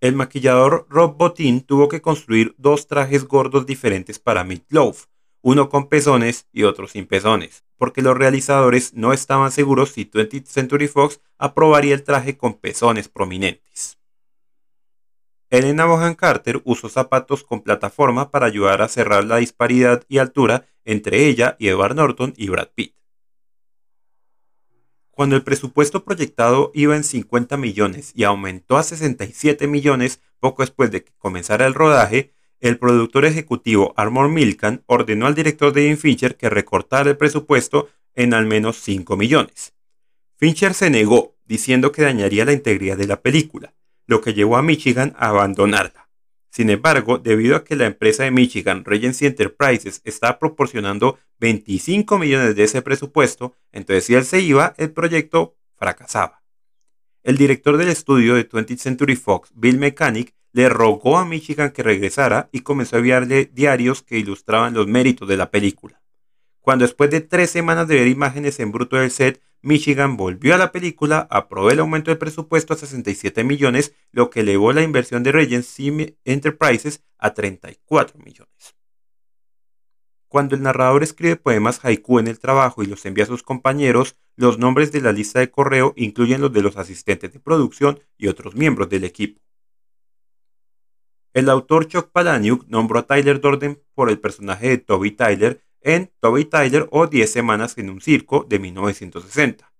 El 0.00 0.14
maquillador 0.14 0.86
Rob 0.88 1.16
Bottin 1.16 1.62
tuvo 1.62 1.88
que 1.88 2.00
construir 2.00 2.54
dos 2.56 2.86
trajes 2.86 3.24
gordos 3.24 3.66
diferentes 3.66 4.20
para 4.20 4.44
Meatloaf, 4.44 5.06
uno 5.44 5.68
con 5.68 5.90
pezones 5.90 6.48
y 6.52 6.62
otro 6.62 6.88
sin 6.88 7.06
pezones, 7.06 7.64
porque 7.76 8.00
los 8.00 8.16
realizadores 8.16 8.94
no 8.94 9.12
estaban 9.12 9.52
seguros 9.52 9.92
si 9.92 10.06
20th 10.06 10.46
Century 10.46 10.88
Fox 10.88 11.20
aprobaría 11.36 11.94
el 11.94 12.02
traje 12.02 12.38
con 12.38 12.54
pezones 12.54 13.08
prominentes. 13.10 13.98
Elena 15.50 15.84
Bohan 15.84 16.14
Carter 16.14 16.62
usó 16.64 16.88
zapatos 16.88 17.44
con 17.44 17.60
plataforma 17.60 18.30
para 18.30 18.46
ayudar 18.46 18.80
a 18.80 18.88
cerrar 18.88 19.24
la 19.24 19.36
disparidad 19.36 20.02
y 20.08 20.16
altura 20.16 20.66
entre 20.86 21.26
ella 21.26 21.56
y 21.58 21.68
Edward 21.68 21.94
Norton 21.94 22.32
y 22.38 22.48
Brad 22.48 22.70
Pitt. 22.74 22.96
Cuando 25.10 25.36
el 25.36 25.44
presupuesto 25.44 26.04
proyectado 26.04 26.72
iba 26.72 26.96
en 26.96 27.04
50 27.04 27.58
millones 27.58 28.12
y 28.14 28.24
aumentó 28.24 28.78
a 28.78 28.82
67 28.82 29.66
millones 29.66 30.20
poco 30.40 30.62
después 30.62 30.90
de 30.90 31.04
que 31.04 31.12
comenzara 31.18 31.66
el 31.66 31.74
rodaje, 31.74 32.32
el 32.64 32.78
productor 32.78 33.26
ejecutivo 33.26 33.92
Armor 33.94 34.30
Milkan 34.30 34.82
ordenó 34.86 35.26
al 35.26 35.34
director 35.34 35.74
David 35.74 35.98
Fincher 35.98 36.36
que 36.36 36.48
recortara 36.48 37.10
el 37.10 37.16
presupuesto 37.18 37.90
en 38.14 38.32
al 38.32 38.46
menos 38.46 38.78
5 38.78 39.18
millones. 39.18 39.74
Fincher 40.38 40.72
se 40.72 40.88
negó, 40.88 41.36
diciendo 41.44 41.92
que 41.92 42.00
dañaría 42.00 42.46
la 42.46 42.54
integridad 42.54 42.96
de 42.96 43.06
la 43.06 43.20
película, 43.20 43.74
lo 44.06 44.22
que 44.22 44.32
llevó 44.32 44.56
a 44.56 44.62
Michigan 44.62 45.14
a 45.18 45.28
abandonarla. 45.28 46.08
Sin 46.48 46.70
embargo, 46.70 47.18
debido 47.18 47.56
a 47.56 47.64
que 47.64 47.76
la 47.76 47.84
empresa 47.84 48.24
de 48.24 48.30
Michigan, 48.30 48.86
Regency 48.86 49.26
Enterprises, 49.26 50.00
estaba 50.04 50.38
proporcionando 50.38 51.18
25 51.40 52.18
millones 52.18 52.56
de 52.56 52.64
ese 52.64 52.80
presupuesto, 52.80 53.54
entonces 53.72 54.04
si 54.04 54.14
él 54.14 54.24
se 54.24 54.40
iba, 54.40 54.72
el 54.78 54.90
proyecto 54.90 55.54
fracasaba. 55.76 56.43
El 57.24 57.38
director 57.38 57.78
del 57.78 57.88
estudio 57.88 58.34
de 58.34 58.46
20th 58.46 58.76
Century 58.76 59.16
Fox, 59.16 59.50
Bill 59.54 59.78
Mechanic, 59.78 60.34
le 60.52 60.68
rogó 60.68 61.16
a 61.16 61.24
Michigan 61.24 61.70
que 61.70 61.82
regresara 61.82 62.50
y 62.52 62.60
comenzó 62.60 62.96
a 62.96 62.98
enviarle 62.98 63.50
diarios 63.50 64.02
que 64.02 64.18
ilustraban 64.18 64.74
los 64.74 64.86
méritos 64.86 65.26
de 65.26 65.38
la 65.38 65.50
película. 65.50 66.02
Cuando 66.60 66.84
después 66.84 67.08
de 67.10 67.22
tres 67.22 67.48
semanas 67.48 67.88
de 67.88 67.94
ver 67.94 68.08
imágenes 68.08 68.60
en 68.60 68.72
bruto 68.72 68.96
del 68.96 69.10
set, 69.10 69.40
Michigan 69.62 70.18
volvió 70.18 70.54
a 70.54 70.58
la 70.58 70.70
película, 70.70 71.26
aprobó 71.30 71.70
el 71.70 71.78
aumento 71.78 72.10
de 72.10 72.16
presupuesto 72.16 72.74
a 72.74 72.76
67 72.76 73.42
millones, 73.42 73.94
lo 74.12 74.28
que 74.28 74.40
elevó 74.40 74.74
la 74.74 74.82
inversión 74.82 75.22
de 75.22 75.32
Regency 75.32 76.18
Enterprises 76.26 77.02
a 77.16 77.32
34 77.32 78.18
millones. 78.18 78.74
Cuando 80.34 80.56
el 80.56 80.62
narrador 80.62 81.04
escribe 81.04 81.36
poemas 81.36 81.84
haiku 81.84 82.18
en 82.18 82.26
el 82.26 82.40
trabajo 82.40 82.82
y 82.82 82.86
los 82.86 83.06
envía 83.06 83.22
a 83.22 83.28
sus 83.28 83.44
compañeros, 83.44 84.16
los 84.34 84.58
nombres 84.58 84.90
de 84.90 85.00
la 85.00 85.12
lista 85.12 85.38
de 85.38 85.48
correo 85.48 85.92
incluyen 85.94 86.40
los 86.40 86.52
de 86.52 86.60
los 86.60 86.76
asistentes 86.76 87.32
de 87.32 87.38
producción 87.38 88.00
y 88.18 88.26
otros 88.26 88.56
miembros 88.56 88.88
del 88.88 89.04
equipo. 89.04 89.40
El 91.34 91.48
autor 91.48 91.86
Chuck 91.86 92.10
Palahniuk 92.10 92.66
nombró 92.66 92.98
a 92.98 93.06
Tyler 93.06 93.40
Dorden 93.40 93.80
por 93.94 94.10
el 94.10 94.18
personaje 94.18 94.70
de 94.70 94.78
Toby 94.78 95.12
Tyler 95.12 95.62
en 95.80 96.10
Toby 96.18 96.46
Tyler 96.46 96.88
o 96.90 97.06
10 97.06 97.30
semanas 97.30 97.78
en 97.78 97.90
un 97.90 98.00
circo 98.00 98.44
de 98.48 98.58
1960. 98.58 99.72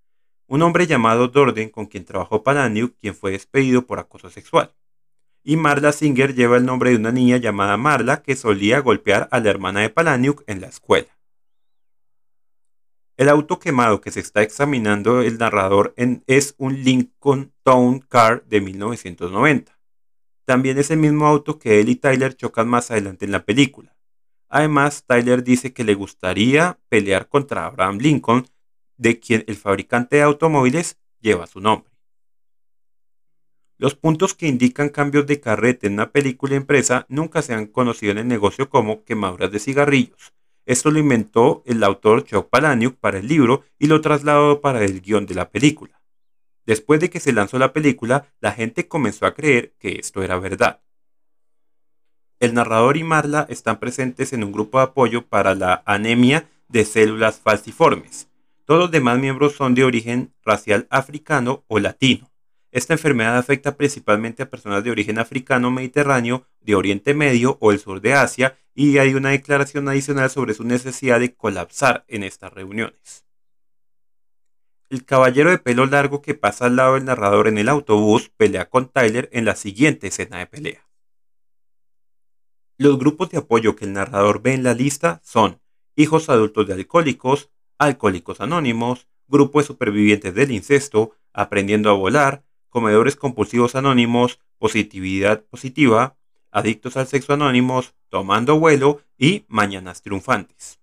Un 0.46 0.62
hombre 0.62 0.86
llamado 0.86 1.26
Dorden 1.26 1.68
con 1.68 1.86
quien 1.86 2.04
trabajó 2.04 2.44
Palahniuk, 2.44 2.94
quien 3.00 3.16
fue 3.16 3.32
despedido 3.32 3.88
por 3.88 3.98
acoso 3.98 4.30
sexual. 4.30 4.72
Y 5.44 5.56
Marla 5.56 5.92
Singer 5.92 6.34
lleva 6.34 6.56
el 6.56 6.64
nombre 6.64 6.90
de 6.90 6.96
una 6.96 7.12
niña 7.12 7.36
llamada 7.36 7.76
Marla 7.76 8.22
que 8.22 8.34
solía 8.34 8.80
golpear 8.80 9.28
a 9.30 9.40
la 9.40 9.50
hermana 9.50 9.80
de 9.80 9.90
Palahniuk 9.90 10.42
en 10.46 10.62
la 10.62 10.68
escuela. 10.68 11.14
El 13.16 13.28
auto 13.28 13.60
quemado 13.60 14.00
que 14.00 14.10
se 14.10 14.20
está 14.20 14.42
examinando 14.42 15.20
el 15.20 15.38
narrador 15.38 15.94
es 16.26 16.54
un 16.58 16.82
Lincoln 16.82 17.52
Town 17.62 18.00
Car 18.00 18.44
de 18.46 18.60
1990. 18.60 19.78
También 20.44 20.78
es 20.78 20.90
el 20.90 20.98
mismo 20.98 21.26
auto 21.26 21.58
que 21.58 21.80
él 21.80 21.90
y 21.90 21.96
Tyler 21.96 22.34
chocan 22.34 22.66
más 22.68 22.90
adelante 22.90 23.24
en 23.24 23.30
la 23.30 23.44
película. 23.44 23.94
Además, 24.48 25.04
Tyler 25.06 25.44
dice 25.44 25.72
que 25.72 25.84
le 25.84 25.94
gustaría 25.94 26.78
pelear 26.88 27.28
contra 27.28 27.66
Abraham 27.66 27.98
Lincoln, 27.98 28.46
de 28.96 29.20
quien 29.20 29.44
el 29.46 29.56
fabricante 29.56 30.16
de 30.16 30.22
automóviles 30.22 30.98
lleva 31.20 31.46
su 31.46 31.60
nombre. 31.60 31.93
Los 33.84 33.96
puntos 33.96 34.32
que 34.32 34.48
indican 34.48 34.88
cambios 34.88 35.26
de 35.26 35.40
carrete 35.40 35.88
en 35.88 35.92
una 35.92 36.10
película 36.10 36.54
empresa 36.54 37.04
nunca 37.10 37.42
se 37.42 37.52
han 37.52 37.66
conocido 37.66 38.12
en 38.12 38.16
el 38.16 38.26
negocio 38.26 38.70
como 38.70 39.04
quemaduras 39.04 39.52
de 39.52 39.58
cigarrillos. 39.58 40.32
Esto 40.64 40.90
lo 40.90 40.98
inventó 40.98 41.62
el 41.66 41.84
autor 41.84 42.24
Chuck 42.24 42.48
Palahniuk 42.48 42.96
para 42.96 43.18
el 43.18 43.28
libro 43.28 43.62
y 43.78 43.88
lo 43.88 44.00
trasladó 44.00 44.62
para 44.62 44.82
el 44.82 45.02
guion 45.02 45.26
de 45.26 45.34
la 45.34 45.50
película. 45.50 46.00
Después 46.64 46.98
de 46.98 47.10
que 47.10 47.20
se 47.20 47.34
lanzó 47.34 47.58
la 47.58 47.74
película, 47.74 48.32
la 48.40 48.52
gente 48.52 48.88
comenzó 48.88 49.26
a 49.26 49.34
creer 49.34 49.74
que 49.78 49.98
esto 49.98 50.22
era 50.22 50.38
verdad. 50.38 50.80
El 52.40 52.54
narrador 52.54 52.96
y 52.96 53.04
Marla 53.04 53.44
están 53.50 53.80
presentes 53.80 54.32
en 54.32 54.44
un 54.44 54.52
grupo 54.52 54.78
de 54.78 54.84
apoyo 54.84 55.26
para 55.26 55.54
la 55.54 55.82
anemia 55.84 56.48
de 56.68 56.86
células 56.86 57.38
falciformes. 57.38 58.30
Todos 58.64 58.80
los 58.80 58.90
demás 58.90 59.18
miembros 59.18 59.56
son 59.56 59.74
de 59.74 59.84
origen 59.84 60.32
racial 60.42 60.86
africano 60.88 61.64
o 61.68 61.78
latino. 61.80 62.30
Esta 62.74 62.92
enfermedad 62.92 63.38
afecta 63.38 63.76
principalmente 63.76 64.42
a 64.42 64.50
personas 64.50 64.82
de 64.82 64.90
origen 64.90 65.20
africano 65.20 65.70
mediterráneo, 65.70 66.44
de 66.60 66.74
Oriente 66.74 67.14
Medio 67.14 67.56
o 67.60 67.70
el 67.70 67.78
sur 67.78 68.00
de 68.00 68.14
Asia, 68.14 68.58
y 68.74 68.98
hay 68.98 69.14
una 69.14 69.30
declaración 69.30 69.88
adicional 69.88 70.28
sobre 70.28 70.54
su 70.54 70.64
necesidad 70.64 71.20
de 71.20 71.36
colapsar 71.36 72.04
en 72.08 72.24
estas 72.24 72.52
reuniones. 72.52 73.24
El 74.90 75.04
caballero 75.04 75.50
de 75.50 75.58
pelo 75.58 75.86
largo 75.86 76.20
que 76.20 76.34
pasa 76.34 76.66
al 76.66 76.74
lado 76.74 76.94
del 76.94 77.04
narrador 77.04 77.46
en 77.46 77.58
el 77.58 77.68
autobús 77.68 78.32
pelea 78.36 78.68
con 78.68 78.88
Tyler 78.88 79.28
en 79.30 79.44
la 79.44 79.54
siguiente 79.54 80.08
escena 80.08 80.38
de 80.38 80.48
pelea. 80.48 80.84
Los 82.76 82.98
grupos 82.98 83.30
de 83.30 83.38
apoyo 83.38 83.76
que 83.76 83.84
el 83.84 83.92
narrador 83.92 84.42
ve 84.42 84.52
en 84.52 84.64
la 84.64 84.74
lista 84.74 85.20
son 85.22 85.60
hijos 85.94 86.28
adultos 86.28 86.66
de 86.66 86.72
alcohólicos, 86.72 87.52
alcohólicos 87.78 88.40
anónimos, 88.40 89.06
grupo 89.28 89.60
de 89.60 89.66
supervivientes 89.66 90.34
del 90.34 90.50
incesto, 90.50 91.12
aprendiendo 91.32 91.88
a 91.88 91.92
volar, 91.92 92.42
comedores 92.74 93.14
compulsivos 93.14 93.76
anónimos, 93.76 94.40
positividad 94.58 95.44
positiva, 95.44 96.16
adictos 96.50 96.96
al 96.96 97.06
sexo 97.06 97.32
anónimos, 97.32 97.94
tomando 98.08 98.58
vuelo 98.58 99.00
y 99.16 99.44
mañanas 99.46 100.02
triunfantes. 100.02 100.80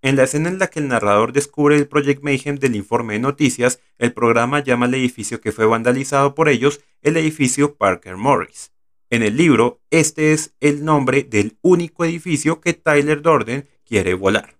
En 0.00 0.14
la 0.14 0.22
escena 0.22 0.48
en 0.48 0.60
la 0.60 0.68
que 0.68 0.78
el 0.78 0.86
narrador 0.86 1.32
descubre 1.32 1.74
el 1.74 1.88
Project 1.88 2.22
Mayhem 2.22 2.54
del 2.54 2.76
informe 2.76 3.14
de 3.14 3.18
noticias, 3.18 3.80
el 3.98 4.12
programa 4.12 4.60
llama 4.60 4.86
al 4.86 4.94
edificio 4.94 5.40
que 5.40 5.50
fue 5.50 5.66
vandalizado 5.66 6.36
por 6.36 6.48
ellos 6.48 6.80
el 7.02 7.16
edificio 7.16 7.74
Parker 7.74 8.16
Morris. 8.16 8.70
En 9.10 9.24
el 9.24 9.36
libro, 9.36 9.80
este 9.90 10.32
es 10.32 10.54
el 10.60 10.84
nombre 10.84 11.24
del 11.24 11.58
único 11.62 12.04
edificio 12.04 12.60
que 12.60 12.74
Tyler 12.74 13.22
Dorden 13.22 13.68
quiere 13.84 14.14
volar. 14.14 14.59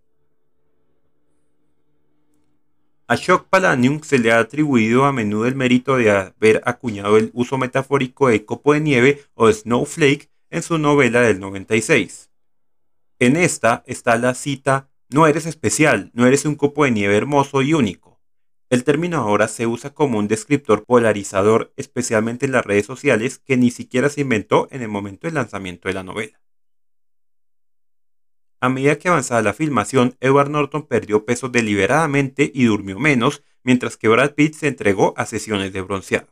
A 3.10 3.16
Shock 3.16 3.48
Palanium 3.48 4.02
se 4.04 4.20
le 4.20 4.30
ha 4.30 4.38
atribuido 4.38 5.04
a 5.04 5.10
menudo 5.10 5.46
el 5.46 5.56
mérito 5.56 5.96
de 5.96 6.12
haber 6.12 6.62
acuñado 6.64 7.16
el 7.16 7.32
uso 7.34 7.58
metafórico 7.58 8.28
de 8.28 8.44
copo 8.44 8.72
de 8.72 8.78
nieve 8.78 9.24
o 9.34 9.52
snowflake 9.52 10.30
en 10.48 10.62
su 10.62 10.78
novela 10.78 11.20
del 11.20 11.40
96. 11.40 12.30
En 13.18 13.36
esta 13.36 13.82
está 13.88 14.16
la 14.16 14.34
cita, 14.34 14.90
no 15.08 15.26
eres 15.26 15.46
especial, 15.46 16.12
no 16.14 16.24
eres 16.24 16.44
un 16.44 16.54
copo 16.54 16.84
de 16.84 16.92
nieve 16.92 17.16
hermoso 17.16 17.62
y 17.62 17.74
único. 17.74 18.20
El 18.68 18.84
término 18.84 19.16
ahora 19.16 19.48
se 19.48 19.66
usa 19.66 19.90
como 19.90 20.16
un 20.20 20.28
descriptor 20.28 20.84
polarizador, 20.84 21.72
especialmente 21.76 22.46
en 22.46 22.52
las 22.52 22.64
redes 22.64 22.86
sociales, 22.86 23.40
que 23.44 23.56
ni 23.56 23.72
siquiera 23.72 24.08
se 24.08 24.20
inventó 24.20 24.68
en 24.70 24.82
el 24.82 24.88
momento 24.88 25.26
del 25.26 25.34
lanzamiento 25.34 25.88
de 25.88 25.94
la 25.94 26.04
novela. 26.04 26.40
A 28.60 28.68
medida 28.68 28.98
que 28.98 29.08
avanzaba 29.08 29.40
la 29.40 29.54
filmación, 29.54 30.16
Edward 30.20 30.50
Norton 30.50 30.86
perdió 30.86 31.24
peso 31.24 31.48
deliberadamente 31.48 32.50
y 32.54 32.64
durmió 32.64 32.98
menos, 32.98 33.42
mientras 33.64 33.96
que 33.96 34.08
Brad 34.08 34.34
Pitt 34.34 34.54
se 34.54 34.68
entregó 34.68 35.14
a 35.16 35.24
sesiones 35.24 35.72
de 35.72 35.80
bronceado. 35.80 36.28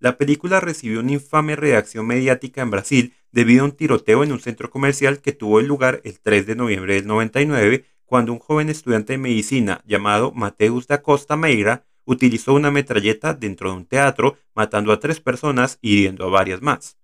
La 0.00 0.16
película 0.16 0.60
recibió 0.60 1.00
una 1.00 1.12
infame 1.12 1.56
reacción 1.56 2.06
mediática 2.06 2.62
en 2.62 2.70
Brasil 2.70 3.14
debido 3.32 3.62
a 3.62 3.66
un 3.66 3.72
tiroteo 3.72 4.24
en 4.24 4.32
un 4.32 4.40
centro 4.40 4.70
comercial 4.70 5.20
que 5.20 5.32
tuvo 5.32 5.60
lugar 5.60 6.00
el 6.04 6.20
3 6.20 6.46
de 6.46 6.56
noviembre 6.56 6.94
del 6.94 7.06
99 7.06 7.84
cuando 8.04 8.32
un 8.32 8.38
joven 8.38 8.70
estudiante 8.70 9.12
de 9.12 9.18
medicina 9.18 9.82
llamado 9.86 10.32
Mateus 10.32 10.86
da 10.86 11.02
Costa 11.02 11.36
Meira 11.36 11.84
utilizó 12.04 12.54
una 12.54 12.70
metralleta 12.70 13.34
dentro 13.34 13.70
de 13.70 13.76
un 13.76 13.84
teatro, 13.84 14.38
matando 14.54 14.92
a 14.92 14.98
tres 14.98 15.20
personas 15.20 15.78
y 15.82 15.94
hiriendo 15.94 16.24
a 16.24 16.30
varias 16.30 16.62
más. 16.62 16.96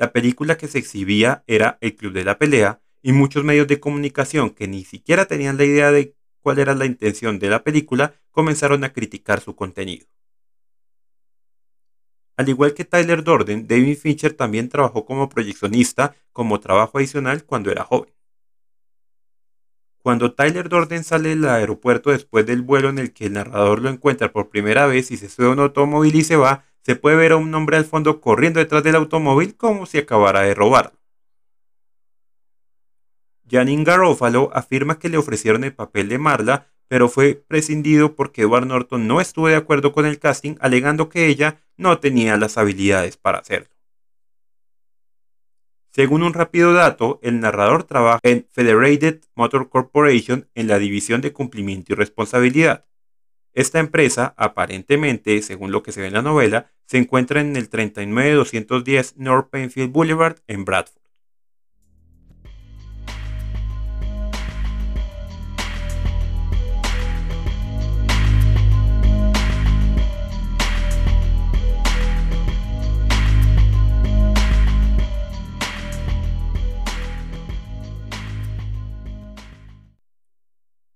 La 0.00 0.12
película 0.12 0.56
que 0.56 0.66
se 0.66 0.78
exhibía 0.78 1.44
era 1.46 1.76
El 1.82 1.94
Club 1.94 2.14
de 2.14 2.24
la 2.24 2.38
Pelea, 2.38 2.80
y 3.02 3.12
muchos 3.12 3.44
medios 3.44 3.66
de 3.66 3.80
comunicación 3.80 4.48
que 4.48 4.66
ni 4.66 4.82
siquiera 4.82 5.26
tenían 5.26 5.58
la 5.58 5.64
idea 5.64 5.92
de 5.92 6.16
cuál 6.40 6.58
era 6.58 6.74
la 6.74 6.86
intención 6.86 7.38
de 7.38 7.50
la 7.50 7.62
película 7.62 8.14
comenzaron 8.30 8.82
a 8.82 8.94
criticar 8.94 9.42
su 9.42 9.54
contenido. 9.54 10.06
Al 12.38 12.48
igual 12.48 12.72
que 12.72 12.86
Tyler 12.86 13.22
Dorden, 13.22 13.68
David 13.68 13.98
Fincher 13.98 14.32
también 14.32 14.70
trabajó 14.70 15.04
como 15.04 15.28
proyeccionista 15.28 16.16
como 16.32 16.60
trabajo 16.60 16.96
adicional 16.96 17.44
cuando 17.44 17.70
era 17.70 17.84
joven. 17.84 18.14
Cuando 19.98 20.32
Tyler 20.32 20.70
Dorden 20.70 21.04
sale 21.04 21.28
del 21.28 21.44
aeropuerto 21.44 22.08
después 22.08 22.46
del 22.46 22.62
vuelo 22.62 22.88
en 22.88 22.98
el 22.98 23.12
que 23.12 23.26
el 23.26 23.34
narrador 23.34 23.82
lo 23.82 23.90
encuentra 23.90 24.32
por 24.32 24.48
primera 24.48 24.86
vez 24.86 25.10
y 25.10 25.18
se 25.18 25.28
sube 25.28 25.48
a 25.48 25.50
un 25.50 25.60
automóvil 25.60 26.14
y 26.14 26.24
se 26.24 26.36
va, 26.36 26.64
se 26.90 26.96
puede 26.96 27.14
ver 27.14 27.30
a 27.30 27.36
un 27.36 27.54
hombre 27.54 27.76
al 27.76 27.84
fondo 27.84 28.20
corriendo 28.20 28.58
detrás 28.58 28.82
del 28.82 28.96
automóvil 28.96 29.56
como 29.56 29.86
si 29.86 29.98
acabara 29.98 30.40
de 30.40 30.54
robarlo. 30.54 30.98
Janine 33.48 33.84
Garofalo 33.84 34.50
afirma 34.52 34.98
que 34.98 35.08
le 35.08 35.16
ofrecieron 35.16 35.62
el 35.62 35.72
papel 35.72 36.08
de 36.08 36.18
Marla 36.18 36.66
pero 36.88 37.08
fue 37.08 37.36
prescindido 37.46 38.16
porque 38.16 38.42
Edward 38.42 38.66
Norton 38.66 39.06
no 39.06 39.20
estuvo 39.20 39.46
de 39.46 39.54
acuerdo 39.54 39.92
con 39.92 40.04
el 40.04 40.18
casting, 40.18 40.56
alegando 40.58 41.08
que 41.08 41.28
ella 41.28 41.60
no 41.76 42.00
tenía 42.00 42.36
las 42.36 42.58
habilidades 42.58 43.16
para 43.16 43.38
hacerlo. 43.38 43.68
Según 45.92 46.24
un 46.24 46.34
rápido 46.34 46.72
dato, 46.72 47.20
el 47.22 47.38
narrador 47.38 47.84
trabaja 47.84 48.18
en 48.24 48.48
Federated 48.50 49.20
Motor 49.36 49.68
Corporation 49.68 50.48
en 50.56 50.66
la 50.66 50.80
división 50.80 51.20
de 51.20 51.32
cumplimiento 51.32 51.92
y 51.92 51.94
responsabilidad. 51.94 52.84
Esta 53.52 53.80
empresa, 53.80 54.34
aparentemente, 54.36 55.42
según 55.42 55.72
lo 55.72 55.82
que 55.82 55.92
se 55.92 56.00
ve 56.00 56.06
en 56.06 56.14
la 56.14 56.22
novela, 56.22 56.70
se 56.86 56.98
encuentra 56.98 57.40
en 57.40 57.56
el 57.56 57.68
39210 57.68 59.16
North 59.16 59.50
Penfield 59.50 59.92
Boulevard 59.92 60.36
en 60.46 60.64
Bradford. 60.64 60.99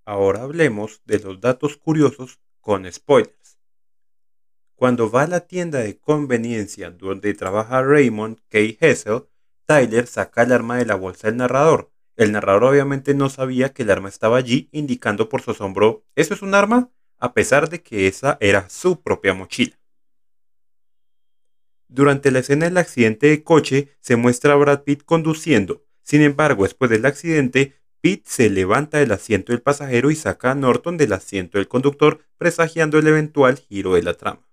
Ahora 0.04 0.42
hablemos 0.42 1.00
de 1.06 1.18
los 1.18 1.40
datos 1.40 1.76
curiosos 1.76 2.38
con 2.60 2.90
spoilers. 2.90 3.58
Cuando 4.74 5.10
va 5.10 5.22
a 5.22 5.26
la 5.26 5.40
tienda 5.40 5.78
de 5.78 5.98
conveniencia 5.98 6.90
donde 6.90 7.32
trabaja 7.32 7.82
Raymond 7.82 8.38
K. 8.48 8.58
Hessel, 8.80 9.24
Tyler 9.66 10.06
saca 10.06 10.42
el 10.42 10.52
arma 10.52 10.76
de 10.76 10.84
la 10.84 10.94
bolsa 10.94 11.28
del 11.28 11.38
narrador. 11.38 11.90
El 12.16 12.32
narrador 12.32 12.64
obviamente 12.64 13.14
no 13.14 13.30
sabía 13.30 13.72
que 13.72 13.82
el 13.82 13.90
arma 13.90 14.08
estaba 14.08 14.36
allí, 14.36 14.68
indicando 14.72 15.28
por 15.28 15.40
su 15.40 15.52
asombro, 15.52 16.04
¿eso 16.14 16.34
es 16.34 16.42
un 16.42 16.54
arma? 16.54 16.90
A 17.18 17.32
pesar 17.32 17.70
de 17.70 17.82
que 17.82 18.06
esa 18.06 18.36
era 18.40 18.68
su 18.68 19.00
propia 19.00 19.32
mochila. 19.32 19.78
Durante 21.88 22.30
la 22.30 22.40
escena 22.40 22.66
del 22.66 22.76
accidente 22.76 23.28
de 23.28 23.42
coche 23.42 23.96
se 24.00 24.16
muestra 24.16 24.52
a 24.52 24.56
Brad 24.56 24.82
Pitt 24.82 25.04
conduciendo. 25.04 25.84
Sin 26.02 26.20
embargo, 26.20 26.64
después 26.64 26.90
del 26.90 27.06
accidente, 27.06 27.74
Pete 28.04 28.24
se 28.26 28.50
levanta 28.50 28.98
del 28.98 29.12
asiento 29.12 29.52
del 29.52 29.62
pasajero 29.62 30.10
y 30.10 30.14
saca 30.14 30.50
a 30.50 30.54
Norton 30.54 30.98
del 30.98 31.14
asiento 31.14 31.56
del 31.56 31.68
conductor, 31.68 32.20
presagiando 32.36 32.98
el 32.98 33.06
eventual 33.06 33.56
giro 33.56 33.94
de 33.94 34.02
la 34.02 34.12
trama. 34.12 34.46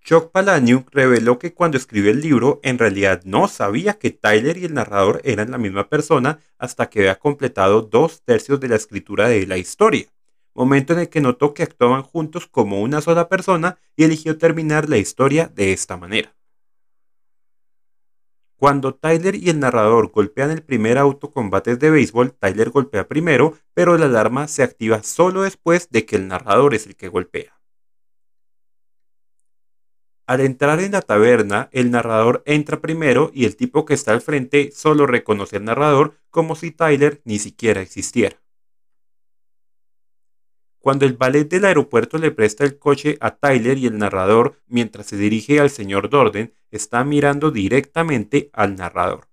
Chuck 0.00 0.32
Palahniuk 0.32 0.88
reveló 0.90 1.38
que 1.38 1.54
cuando 1.54 1.76
escribió 1.76 2.10
el 2.10 2.20
libro 2.20 2.58
en 2.64 2.80
realidad 2.80 3.22
no 3.24 3.46
sabía 3.46 3.94
que 3.94 4.10
Tyler 4.10 4.56
y 4.56 4.64
el 4.64 4.74
narrador 4.74 5.20
eran 5.22 5.52
la 5.52 5.58
misma 5.58 5.88
persona 5.88 6.40
hasta 6.58 6.90
que 6.90 6.98
había 6.98 7.20
completado 7.20 7.82
dos 7.82 8.22
tercios 8.24 8.58
de 8.58 8.70
la 8.70 8.74
escritura 8.74 9.28
de 9.28 9.46
la 9.46 9.56
historia, 9.56 10.08
momento 10.52 10.94
en 10.94 10.98
el 10.98 11.10
que 11.10 11.20
notó 11.20 11.54
que 11.54 11.62
actuaban 11.62 12.02
juntos 12.02 12.48
como 12.48 12.82
una 12.82 13.02
sola 13.02 13.28
persona 13.28 13.78
y 13.94 14.02
eligió 14.02 14.36
terminar 14.36 14.88
la 14.88 14.98
historia 14.98 15.46
de 15.46 15.72
esta 15.72 15.96
manera. 15.96 16.34
Cuando 18.62 18.94
Tyler 18.94 19.34
y 19.34 19.50
el 19.50 19.58
narrador 19.58 20.12
golpean 20.12 20.52
el 20.52 20.62
primer 20.62 20.96
auto 20.96 21.32
combate 21.32 21.74
de 21.74 21.90
béisbol, 21.90 22.32
Tyler 22.32 22.70
golpea 22.70 23.08
primero, 23.08 23.58
pero 23.74 23.98
la 23.98 24.06
alarma 24.06 24.46
se 24.46 24.62
activa 24.62 25.02
solo 25.02 25.42
después 25.42 25.88
de 25.90 26.06
que 26.06 26.14
el 26.14 26.28
narrador 26.28 26.72
es 26.72 26.86
el 26.86 26.94
que 26.94 27.08
golpea. 27.08 27.60
Al 30.28 30.42
entrar 30.42 30.78
en 30.78 30.92
la 30.92 31.02
taberna, 31.02 31.70
el 31.72 31.90
narrador 31.90 32.44
entra 32.46 32.80
primero 32.80 33.32
y 33.34 33.46
el 33.46 33.56
tipo 33.56 33.84
que 33.84 33.94
está 33.94 34.12
al 34.12 34.20
frente 34.20 34.70
solo 34.70 35.08
reconoce 35.08 35.56
al 35.56 35.64
narrador 35.64 36.14
como 36.30 36.54
si 36.54 36.70
Tyler 36.70 37.20
ni 37.24 37.40
siquiera 37.40 37.80
existiera. 37.80 38.41
Cuando 40.82 41.06
el 41.06 41.12
ballet 41.12 41.48
del 41.48 41.64
aeropuerto 41.64 42.18
le 42.18 42.32
presta 42.32 42.64
el 42.64 42.76
coche 42.76 43.16
a 43.20 43.36
Tyler 43.36 43.78
y 43.78 43.86
el 43.86 43.98
narrador 43.98 44.60
mientras 44.66 45.06
se 45.06 45.16
dirige 45.16 45.60
al 45.60 45.70
señor 45.70 46.10
Dorden, 46.10 46.52
está 46.72 47.04
mirando 47.04 47.52
directamente 47.52 48.50
al 48.52 48.74
narrador. 48.74 49.28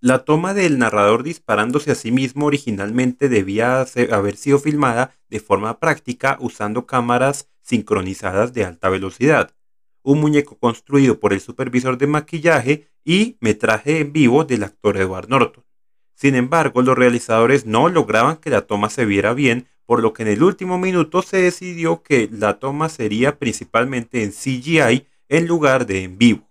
La 0.00 0.24
toma 0.24 0.52
del 0.52 0.80
narrador 0.80 1.22
disparándose 1.22 1.92
a 1.92 1.94
sí 1.94 2.10
mismo 2.10 2.46
originalmente 2.46 3.28
debía 3.28 3.86
haber 4.10 4.36
sido 4.36 4.58
filmada 4.58 5.14
de 5.28 5.38
forma 5.38 5.78
práctica 5.78 6.36
usando 6.40 6.84
cámaras 6.84 7.48
sincronizadas 7.60 8.52
de 8.52 8.64
alta 8.64 8.88
velocidad, 8.88 9.54
un 10.02 10.20
muñeco 10.20 10.58
construido 10.58 11.20
por 11.20 11.32
el 11.32 11.40
supervisor 11.40 11.98
de 11.98 12.08
maquillaje 12.08 12.88
y 13.04 13.36
metraje 13.38 14.00
en 14.00 14.12
vivo 14.12 14.42
del 14.44 14.64
actor 14.64 14.96
Edward 14.96 15.28
Norton. 15.28 15.62
Sin 16.22 16.36
embargo, 16.36 16.82
los 16.82 16.96
realizadores 16.96 17.66
no 17.66 17.88
lograban 17.88 18.36
que 18.36 18.48
la 18.48 18.60
toma 18.60 18.90
se 18.90 19.04
viera 19.06 19.34
bien, 19.34 19.66
por 19.86 20.00
lo 20.00 20.12
que 20.12 20.22
en 20.22 20.28
el 20.28 20.44
último 20.44 20.78
minuto 20.78 21.20
se 21.20 21.38
decidió 21.38 22.04
que 22.04 22.28
la 22.30 22.60
toma 22.60 22.88
sería 22.88 23.40
principalmente 23.40 24.22
en 24.22 24.30
CGI 24.30 25.08
en 25.28 25.46
lugar 25.48 25.84
de 25.84 26.04
en 26.04 26.18
vivo. 26.18 26.48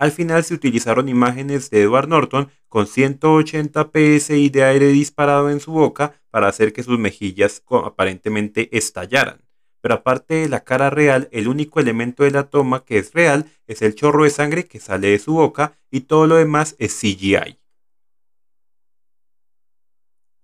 Al 0.00 0.10
final 0.10 0.42
se 0.42 0.54
utilizaron 0.54 1.08
imágenes 1.08 1.70
de 1.70 1.82
Edward 1.82 2.08
Norton 2.08 2.50
con 2.68 2.88
180 2.88 3.92
psi 3.92 4.48
de 4.48 4.64
aire 4.64 4.88
disparado 4.88 5.48
en 5.48 5.60
su 5.60 5.70
boca 5.70 6.20
para 6.32 6.48
hacer 6.48 6.72
que 6.72 6.82
sus 6.82 6.98
mejillas 6.98 7.62
aparentemente 7.84 8.68
estallaran. 8.76 9.42
Pero 9.80 9.94
aparte 9.94 10.34
de 10.34 10.48
la 10.48 10.64
cara 10.64 10.90
real, 10.90 11.28
el 11.30 11.46
único 11.46 11.78
elemento 11.78 12.24
de 12.24 12.32
la 12.32 12.50
toma 12.50 12.84
que 12.84 12.98
es 12.98 13.12
real 13.12 13.46
es 13.68 13.80
el 13.80 13.94
chorro 13.94 14.24
de 14.24 14.30
sangre 14.30 14.64
que 14.64 14.80
sale 14.80 15.10
de 15.10 15.20
su 15.20 15.34
boca 15.34 15.78
y 15.88 16.00
todo 16.00 16.26
lo 16.26 16.34
demás 16.34 16.74
es 16.80 16.98
CGI. 16.98 17.60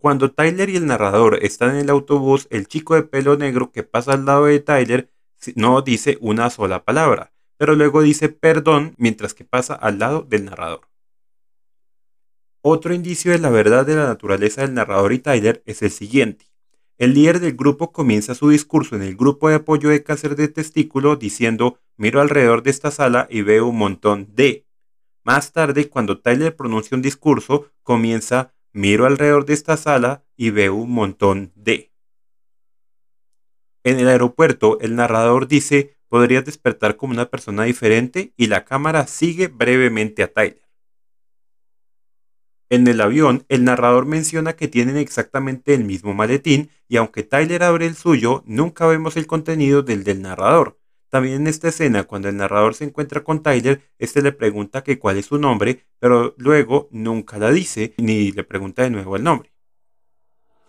Cuando 0.00 0.30
Tyler 0.30 0.70
y 0.70 0.76
el 0.76 0.86
narrador 0.86 1.40
están 1.42 1.72
en 1.72 1.76
el 1.76 1.90
autobús, 1.90 2.48
el 2.50 2.66
chico 2.66 2.94
de 2.94 3.02
pelo 3.02 3.36
negro 3.36 3.70
que 3.70 3.82
pasa 3.82 4.14
al 4.14 4.24
lado 4.24 4.46
de 4.46 4.58
Tyler 4.58 5.10
no 5.56 5.82
dice 5.82 6.16
una 6.22 6.48
sola 6.48 6.84
palabra, 6.84 7.34
pero 7.58 7.74
luego 7.74 8.00
dice 8.00 8.30
perdón 8.30 8.94
mientras 8.96 9.34
que 9.34 9.44
pasa 9.44 9.74
al 9.74 9.98
lado 9.98 10.22
del 10.22 10.46
narrador. 10.46 10.88
Otro 12.62 12.94
indicio 12.94 13.32
de 13.32 13.40
la 13.40 13.50
verdad 13.50 13.84
de 13.84 13.94
la 13.94 14.06
naturaleza 14.06 14.62
del 14.62 14.72
narrador 14.72 15.12
y 15.12 15.18
Tyler 15.18 15.62
es 15.66 15.82
el 15.82 15.90
siguiente. 15.90 16.46
El 16.96 17.12
líder 17.12 17.38
del 17.38 17.54
grupo 17.54 17.92
comienza 17.92 18.34
su 18.34 18.48
discurso 18.48 18.96
en 18.96 19.02
el 19.02 19.16
grupo 19.16 19.50
de 19.50 19.56
apoyo 19.56 19.90
de 19.90 20.02
cáncer 20.02 20.34
de 20.34 20.48
testículo 20.48 21.16
diciendo, 21.16 21.78
miro 21.98 22.22
alrededor 22.22 22.62
de 22.62 22.70
esta 22.70 22.90
sala 22.90 23.26
y 23.28 23.42
veo 23.42 23.66
un 23.66 23.76
montón 23.76 24.34
de. 24.34 24.64
Más 25.24 25.52
tarde, 25.52 25.90
cuando 25.90 26.20
Tyler 26.20 26.56
pronuncia 26.56 26.96
un 26.96 27.02
discurso, 27.02 27.70
comienza, 27.82 28.54
Miro 28.72 29.06
alrededor 29.06 29.46
de 29.46 29.54
esta 29.54 29.76
sala 29.76 30.24
y 30.36 30.50
veo 30.50 30.74
un 30.74 30.90
montón 30.92 31.52
de... 31.54 31.92
En 33.82 33.98
el 33.98 34.08
aeropuerto, 34.08 34.78
el 34.80 34.94
narrador 34.94 35.48
dice, 35.48 35.96
podrías 36.08 36.44
despertar 36.44 36.96
como 36.96 37.12
una 37.12 37.30
persona 37.30 37.64
diferente 37.64 38.32
y 38.36 38.46
la 38.46 38.64
cámara 38.64 39.06
sigue 39.06 39.48
brevemente 39.48 40.22
a 40.22 40.32
Tyler. 40.32 40.60
En 42.68 42.86
el 42.86 43.00
avión, 43.00 43.44
el 43.48 43.64
narrador 43.64 44.06
menciona 44.06 44.54
que 44.54 44.68
tienen 44.68 44.96
exactamente 44.96 45.74
el 45.74 45.84
mismo 45.84 46.14
maletín 46.14 46.70
y 46.88 46.98
aunque 46.98 47.24
Tyler 47.24 47.64
abre 47.64 47.86
el 47.86 47.96
suyo, 47.96 48.44
nunca 48.46 48.86
vemos 48.86 49.16
el 49.16 49.26
contenido 49.26 49.82
del 49.82 50.04
del 50.04 50.22
narrador. 50.22 50.79
También 51.10 51.42
en 51.42 51.46
esta 51.48 51.68
escena, 51.68 52.04
cuando 52.04 52.28
el 52.28 52.36
narrador 52.36 52.74
se 52.74 52.84
encuentra 52.84 53.24
con 53.24 53.42
Tyler, 53.42 53.82
este 53.98 54.22
le 54.22 54.30
pregunta 54.30 54.84
que 54.84 54.98
cuál 54.98 55.18
es 55.18 55.26
su 55.26 55.38
nombre, 55.38 55.84
pero 55.98 56.34
luego 56.38 56.88
nunca 56.92 57.36
la 57.36 57.50
dice 57.50 57.94
ni 57.98 58.30
le 58.30 58.44
pregunta 58.44 58.82
de 58.82 58.90
nuevo 58.90 59.16
el 59.16 59.24
nombre. 59.24 59.52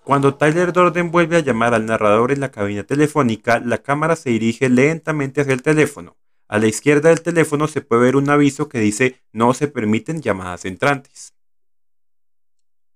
Cuando 0.03 0.33
Tyler 0.33 0.73
Dorden 0.73 1.11
vuelve 1.11 1.37
a 1.37 1.41
llamar 1.41 1.75
al 1.75 1.85
narrador 1.85 2.31
en 2.31 2.39
la 2.39 2.51
cabina 2.51 2.83
telefónica, 2.83 3.59
la 3.59 3.83
cámara 3.83 4.15
se 4.15 4.31
dirige 4.31 4.67
lentamente 4.67 5.41
hacia 5.41 5.53
el 5.53 5.61
teléfono. 5.61 6.17
A 6.47 6.57
la 6.57 6.65
izquierda 6.65 7.09
del 7.09 7.21
teléfono 7.21 7.67
se 7.67 7.81
puede 7.81 8.01
ver 8.01 8.15
un 8.15 8.29
aviso 8.29 8.67
que 8.67 8.79
dice 8.79 9.21
no 9.31 9.53
se 9.53 9.67
permiten 9.67 10.21
llamadas 10.23 10.65
entrantes. 10.65 11.35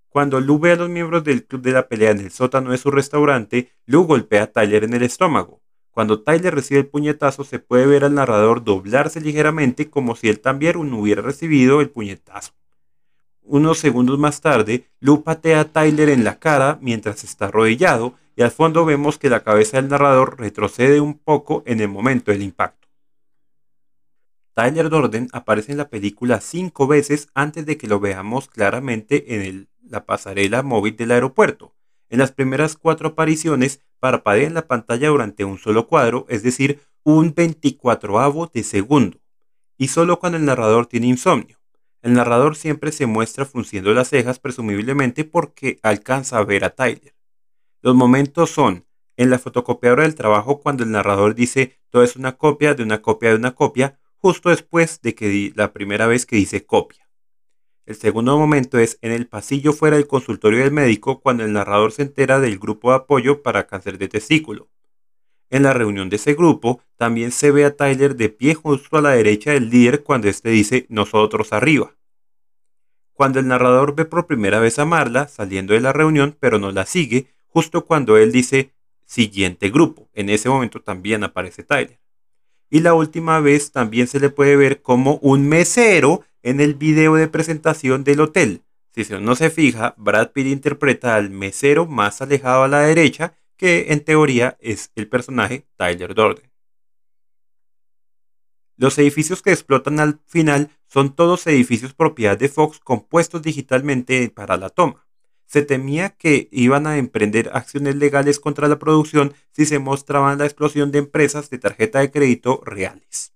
Cuando 0.09 0.39
Lou 0.39 0.57
ve 0.59 0.71
a 0.71 0.75
los 0.77 0.89
miembros 0.89 1.23
del 1.23 1.45
club 1.45 1.61
de 1.61 1.73
la 1.73 1.87
pelea 1.87 2.11
en 2.11 2.21
el 2.21 2.31
sótano 2.31 2.71
de 2.71 2.79
su 2.79 2.89
restaurante, 2.89 3.71
Lou 3.85 4.05
golpea 4.05 4.43
a 4.43 4.47
Tyler 4.47 4.83
en 4.83 4.93
el 4.93 5.03
estómago. 5.03 5.61
Cuando 5.95 6.19
Tyler 6.19 6.53
recibe 6.53 6.81
el 6.81 6.87
puñetazo, 6.87 7.45
se 7.45 7.59
puede 7.59 7.85
ver 7.85 8.03
al 8.03 8.15
narrador 8.15 8.65
doblarse 8.65 9.21
ligeramente 9.21 9.89
como 9.89 10.17
si 10.17 10.27
él 10.27 10.41
también 10.41 10.75
hubiera 10.93 11.21
recibido 11.21 11.79
el 11.79 11.89
puñetazo. 11.89 12.51
Unos 13.43 13.77
segundos 13.77 14.19
más 14.19 14.41
tarde, 14.41 14.89
Lou 14.99 15.23
patea 15.23 15.61
a 15.61 15.71
Tyler 15.71 16.09
en 16.09 16.25
la 16.25 16.37
cara 16.37 16.79
mientras 16.81 17.23
está 17.23 17.45
arrodillado 17.45 18.13
y 18.35 18.41
al 18.41 18.51
fondo 18.51 18.83
vemos 18.83 19.17
que 19.17 19.29
la 19.29 19.45
cabeza 19.45 19.77
del 19.77 19.87
narrador 19.87 20.37
retrocede 20.37 20.99
un 20.99 21.17
poco 21.17 21.63
en 21.65 21.79
el 21.79 21.87
momento 21.87 22.33
del 22.33 22.41
impacto. 22.41 22.89
Tyler 24.53 24.89
Dorden 24.89 25.29
aparece 25.31 25.71
en 25.71 25.77
la 25.77 25.87
película 25.87 26.41
cinco 26.41 26.87
veces 26.87 27.29
antes 27.33 27.65
de 27.65 27.77
que 27.77 27.87
lo 27.87 28.01
veamos 28.01 28.49
claramente 28.49 29.47
en 29.47 29.69
la 29.87 30.05
pasarela 30.05 30.61
móvil 30.61 30.97
del 30.97 31.11
aeropuerto. 31.11 31.74
En 32.09 32.19
las 32.19 32.31
primeras 32.31 32.75
cuatro 32.75 33.09
apariciones 33.09 33.81
parpadea 33.99 34.47
en 34.47 34.53
la 34.53 34.67
pantalla 34.67 35.09
durante 35.09 35.45
un 35.45 35.57
solo 35.57 35.87
cuadro, 35.87 36.25
es 36.29 36.43
decir, 36.43 36.81
un 37.03 37.33
24avo 37.33 38.51
de 38.51 38.63
segundo, 38.63 39.19
y 39.77 39.87
solo 39.87 40.19
cuando 40.19 40.37
el 40.37 40.45
narrador 40.45 40.87
tiene 40.87 41.07
insomnio. 41.07 41.57
El 42.01 42.13
narrador 42.13 42.55
siempre 42.55 42.91
se 42.91 43.07
muestra 43.07 43.45
frunciendo 43.45 43.93
las 43.93 44.09
cejas, 44.09 44.39
presumiblemente 44.39 45.23
porque 45.23 45.79
alcanza 45.81 46.37
a 46.37 46.43
ver 46.43 46.63
a 46.63 46.69
Tyler. 46.69 47.15
Los 47.81 47.95
momentos 47.95 48.51
son 48.51 48.85
en 49.17 49.29
la 49.29 49.39
fotocopiadora 49.39 50.03
del 50.03 50.15
trabajo 50.15 50.59
cuando 50.59 50.83
el 50.83 50.91
narrador 50.91 51.35
dice 51.35 51.79
todo 51.89 52.03
es 52.03 52.15
una 52.15 52.37
copia 52.37 52.75
de 52.75 52.83
una 52.83 53.01
copia 53.01 53.29
de 53.29 53.35
una 53.35 53.55
copia, 53.55 53.99
justo 54.17 54.49
después 54.49 55.01
de 55.01 55.15
que 55.15 55.53
la 55.55 55.71
primera 55.71 56.07
vez 56.07 56.25
que 56.25 56.35
dice 56.35 56.65
copia. 56.65 57.04
El 57.85 57.95
segundo 57.95 58.37
momento 58.39 58.79
es 58.79 58.97
en 59.01 59.11
el 59.11 59.27
pasillo 59.27 59.71
fuera 59.71 59.97
del 59.97 60.07
consultorio 60.07 60.59
del 60.59 60.71
médico 60.71 61.19
cuando 61.19 61.43
el 61.43 61.53
narrador 61.53 61.91
se 61.91 62.01
entera 62.01 62.39
del 62.39 62.57
grupo 62.57 62.89
de 62.89 62.97
apoyo 62.97 63.43
para 63.43 63.67
cáncer 63.67 63.99
de 63.99 64.07
testículo. 64.07 64.69
En 65.51 65.61
la 65.61 65.73
reunión 65.73 66.09
de 66.09 66.15
ese 66.15 66.33
grupo 66.33 66.81
también 66.97 67.31
se 67.31 67.51
ve 67.51 67.63
a 67.63 67.75
Tyler 67.75 68.15
de 68.15 68.29
pie 68.29 68.55
justo 68.55 68.97
a 68.97 69.01
la 69.01 69.11
derecha 69.11 69.51
del 69.51 69.69
líder 69.69 70.03
cuando 70.03 70.27
éste 70.27 70.49
dice 70.49 70.87
nosotros 70.89 71.53
arriba. 71.53 71.95
Cuando 73.13 73.39
el 73.39 73.47
narrador 73.47 73.93
ve 73.93 74.05
por 74.05 74.25
primera 74.25 74.59
vez 74.59 74.79
a 74.79 74.85
Marla 74.85 75.27
saliendo 75.27 75.75
de 75.75 75.79
la 75.79 75.93
reunión 75.93 76.35
pero 76.39 76.57
no 76.57 76.71
la 76.71 76.87
sigue, 76.87 77.27
justo 77.45 77.85
cuando 77.85 78.17
él 78.17 78.31
dice 78.31 78.73
siguiente 79.05 79.69
grupo, 79.69 80.09
en 80.13 80.29
ese 80.29 80.49
momento 80.49 80.81
también 80.81 81.23
aparece 81.23 81.61
Tyler. 81.61 81.99
Y 82.75 82.81
la 82.81 82.93
última 82.93 83.39
vez 83.39 83.71
también 83.71 84.05
se 84.05 84.19
le 84.19 84.29
puede 84.29 84.57
ver 84.57 84.81
como 84.81 85.17
un 85.21 85.47
mesero 85.47 86.25
en 86.43 86.59
el 86.59 86.73
video 86.73 87.15
de 87.15 87.29
presentación 87.29 88.03
del 88.03 88.19
hotel. 88.19 88.65
Si 88.91 89.13
uno 89.13 89.33
se 89.37 89.49
fija, 89.49 89.95
Brad 89.97 90.33
Pitt 90.33 90.47
interpreta 90.47 91.15
al 91.15 91.29
mesero 91.29 91.85
más 91.85 92.21
alejado 92.21 92.63
a 92.63 92.67
la 92.67 92.81
derecha 92.81 93.33
que 93.55 93.93
en 93.93 94.03
teoría 94.03 94.57
es 94.59 94.91
el 94.95 95.07
personaje 95.07 95.65
Tyler 95.77 96.13
Durden. 96.13 96.51
Los 98.75 98.97
edificios 98.97 99.41
que 99.41 99.53
explotan 99.53 100.01
al 100.01 100.19
final 100.25 100.69
son 100.85 101.15
todos 101.15 101.47
edificios 101.47 101.93
propiedad 101.93 102.37
de 102.37 102.49
Fox 102.49 102.79
compuestos 102.79 103.41
digitalmente 103.41 104.29
para 104.29 104.57
la 104.57 104.69
toma. 104.69 105.04
Se 105.45 105.61
temía 105.61 106.09
que 106.09 106.47
iban 106.51 106.87
a 106.87 106.97
emprender 106.97 107.51
acciones 107.53 107.95
legales 107.95 108.39
contra 108.39 108.67
la 108.67 108.79
producción 108.79 109.33
si 109.51 109.65
se 109.65 109.79
mostraban 109.79 110.39
la 110.39 110.45
explosión 110.45 110.91
de 110.91 110.99
empresas 110.99 111.49
de 111.49 111.59
tarjeta 111.59 111.99
de 111.99 112.11
crédito 112.11 112.61
reales. 112.65 113.33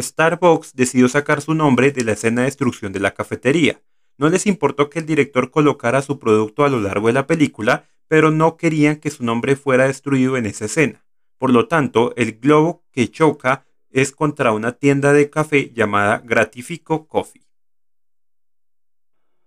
Starbucks 0.00 0.74
decidió 0.74 1.08
sacar 1.08 1.40
su 1.40 1.54
nombre 1.54 1.90
de 1.90 2.04
la 2.04 2.12
escena 2.12 2.42
de 2.42 2.46
destrucción 2.46 2.92
de 2.92 3.00
la 3.00 3.14
cafetería, 3.14 3.80
no 4.18 4.28
les 4.28 4.46
importó 4.46 4.90
que 4.90 4.98
el 4.98 5.06
director 5.06 5.52
colocara 5.52 6.02
su 6.02 6.18
producto 6.18 6.64
a 6.64 6.68
lo 6.68 6.80
largo 6.80 7.06
de 7.06 7.12
la 7.12 7.28
película, 7.28 7.88
pero 8.08 8.32
no 8.32 8.56
querían 8.56 8.96
que 8.96 9.10
su 9.10 9.24
nombre 9.24 9.54
fuera 9.54 9.86
destruido 9.86 10.36
en 10.36 10.44
esa 10.44 10.64
escena. 10.64 11.06
Por 11.38 11.52
lo 11.52 11.68
tanto, 11.68 12.12
el 12.16 12.32
globo 12.32 12.82
que 12.90 13.08
choca 13.08 13.64
es 13.90 14.10
contra 14.10 14.50
una 14.50 14.72
tienda 14.72 15.12
de 15.12 15.30
café 15.30 15.70
llamada 15.72 16.18
Gratifico 16.18 17.06
Coffee. 17.06 17.47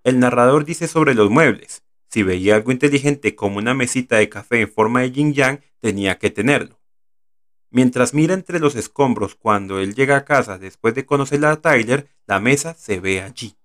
El 0.03 0.19
narrador 0.19 0.65
dice 0.65 0.87
sobre 0.87 1.13
los 1.13 1.29
muebles, 1.29 1.83
si 2.09 2.23
veía 2.23 2.55
algo 2.55 2.71
inteligente 2.71 3.35
como 3.35 3.59
una 3.59 3.75
mesita 3.75 4.17
de 4.17 4.29
café 4.29 4.61
en 4.61 4.71
forma 4.71 5.01
de 5.01 5.11
yin 5.11 5.33
yang, 5.33 5.61
tenía 5.79 6.17
que 6.17 6.31
tenerlo. 6.31 6.81
Mientras 7.69 8.13
mira 8.13 8.33
entre 8.33 8.59
los 8.59 8.75
escombros 8.75 9.35
cuando 9.35 9.79
él 9.79 9.93
llega 9.93 10.17
a 10.17 10.25
casa 10.25 10.57
después 10.57 10.95
de 10.95 11.05
conocer 11.05 11.45
a 11.45 11.61
Tyler, 11.61 12.09
la 12.25 12.39
mesa 12.39 12.73
se 12.73 12.99
ve 12.99 13.21
allí. 13.21 13.55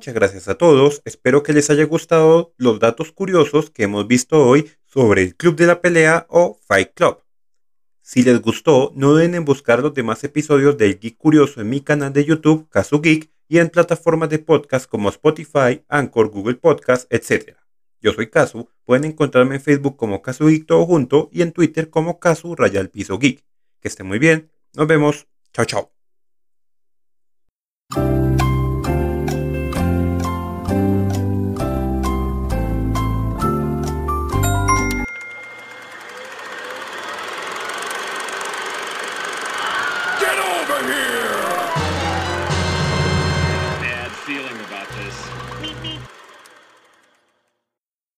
Muchas 0.00 0.14
gracias 0.14 0.48
a 0.48 0.54
todos, 0.54 1.02
espero 1.04 1.42
que 1.42 1.52
les 1.52 1.68
haya 1.68 1.84
gustado 1.84 2.54
los 2.56 2.80
datos 2.80 3.12
curiosos 3.12 3.68
que 3.68 3.82
hemos 3.82 4.08
visto 4.08 4.46
hoy 4.46 4.70
sobre 4.86 5.20
el 5.20 5.36
Club 5.36 5.56
de 5.56 5.66
la 5.66 5.82
Pelea 5.82 6.24
o 6.30 6.58
Fight 6.66 6.94
Club. 6.94 7.18
Si 8.00 8.22
les 8.22 8.40
gustó, 8.40 8.92
no 8.96 9.10
duden 9.10 9.34
en 9.34 9.44
buscar 9.44 9.82
los 9.82 9.92
demás 9.92 10.24
episodios 10.24 10.78
del 10.78 10.98
Geek 10.98 11.18
Curioso 11.18 11.60
en 11.60 11.68
mi 11.68 11.82
canal 11.82 12.14
de 12.14 12.24
YouTube, 12.24 12.66
Casu 12.70 13.02
Geek, 13.02 13.30
y 13.46 13.58
en 13.58 13.68
plataformas 13.68 14.30
de 14.30 14.38
podcast 14.38 14.88
como 14.88 15.10
Spotify, 15.10 15.84
Anchor, 15.86 16.30
Google 16.30 16.54
Podcast, 16.54 17.06
etc. 17.12 17.58
Yo 18.00 18.14
soy 18.14 18.30
Casu, 18.30 18.70
pueden 18.86 19.04
encontrarme 19.04 19.56
en 19.56 19.60
Facebook 19.60 19.98
como 19.98 20.22
Casu 20.22 20.46
Geek 20.46 20.64
todo 20.64 20.86
junto 20.86 21.28
y 21.30 21.42
en 21.42 21.52
Twitter 21.52 21.90
como 21.90 22.18
Casu 22.18 22.56
Rayal 22.56 22.88
Piso 22.88 23.18
Geek. 23.18 23.44
Que 23.82 23.88
estén 23.88 24.06
muy 24.06 24.18
bien, 24.18 24.50
nos 24.72 24.86
vemos, 24.86 25.26
chao 25.52 25.66
chao. 25.66 25.99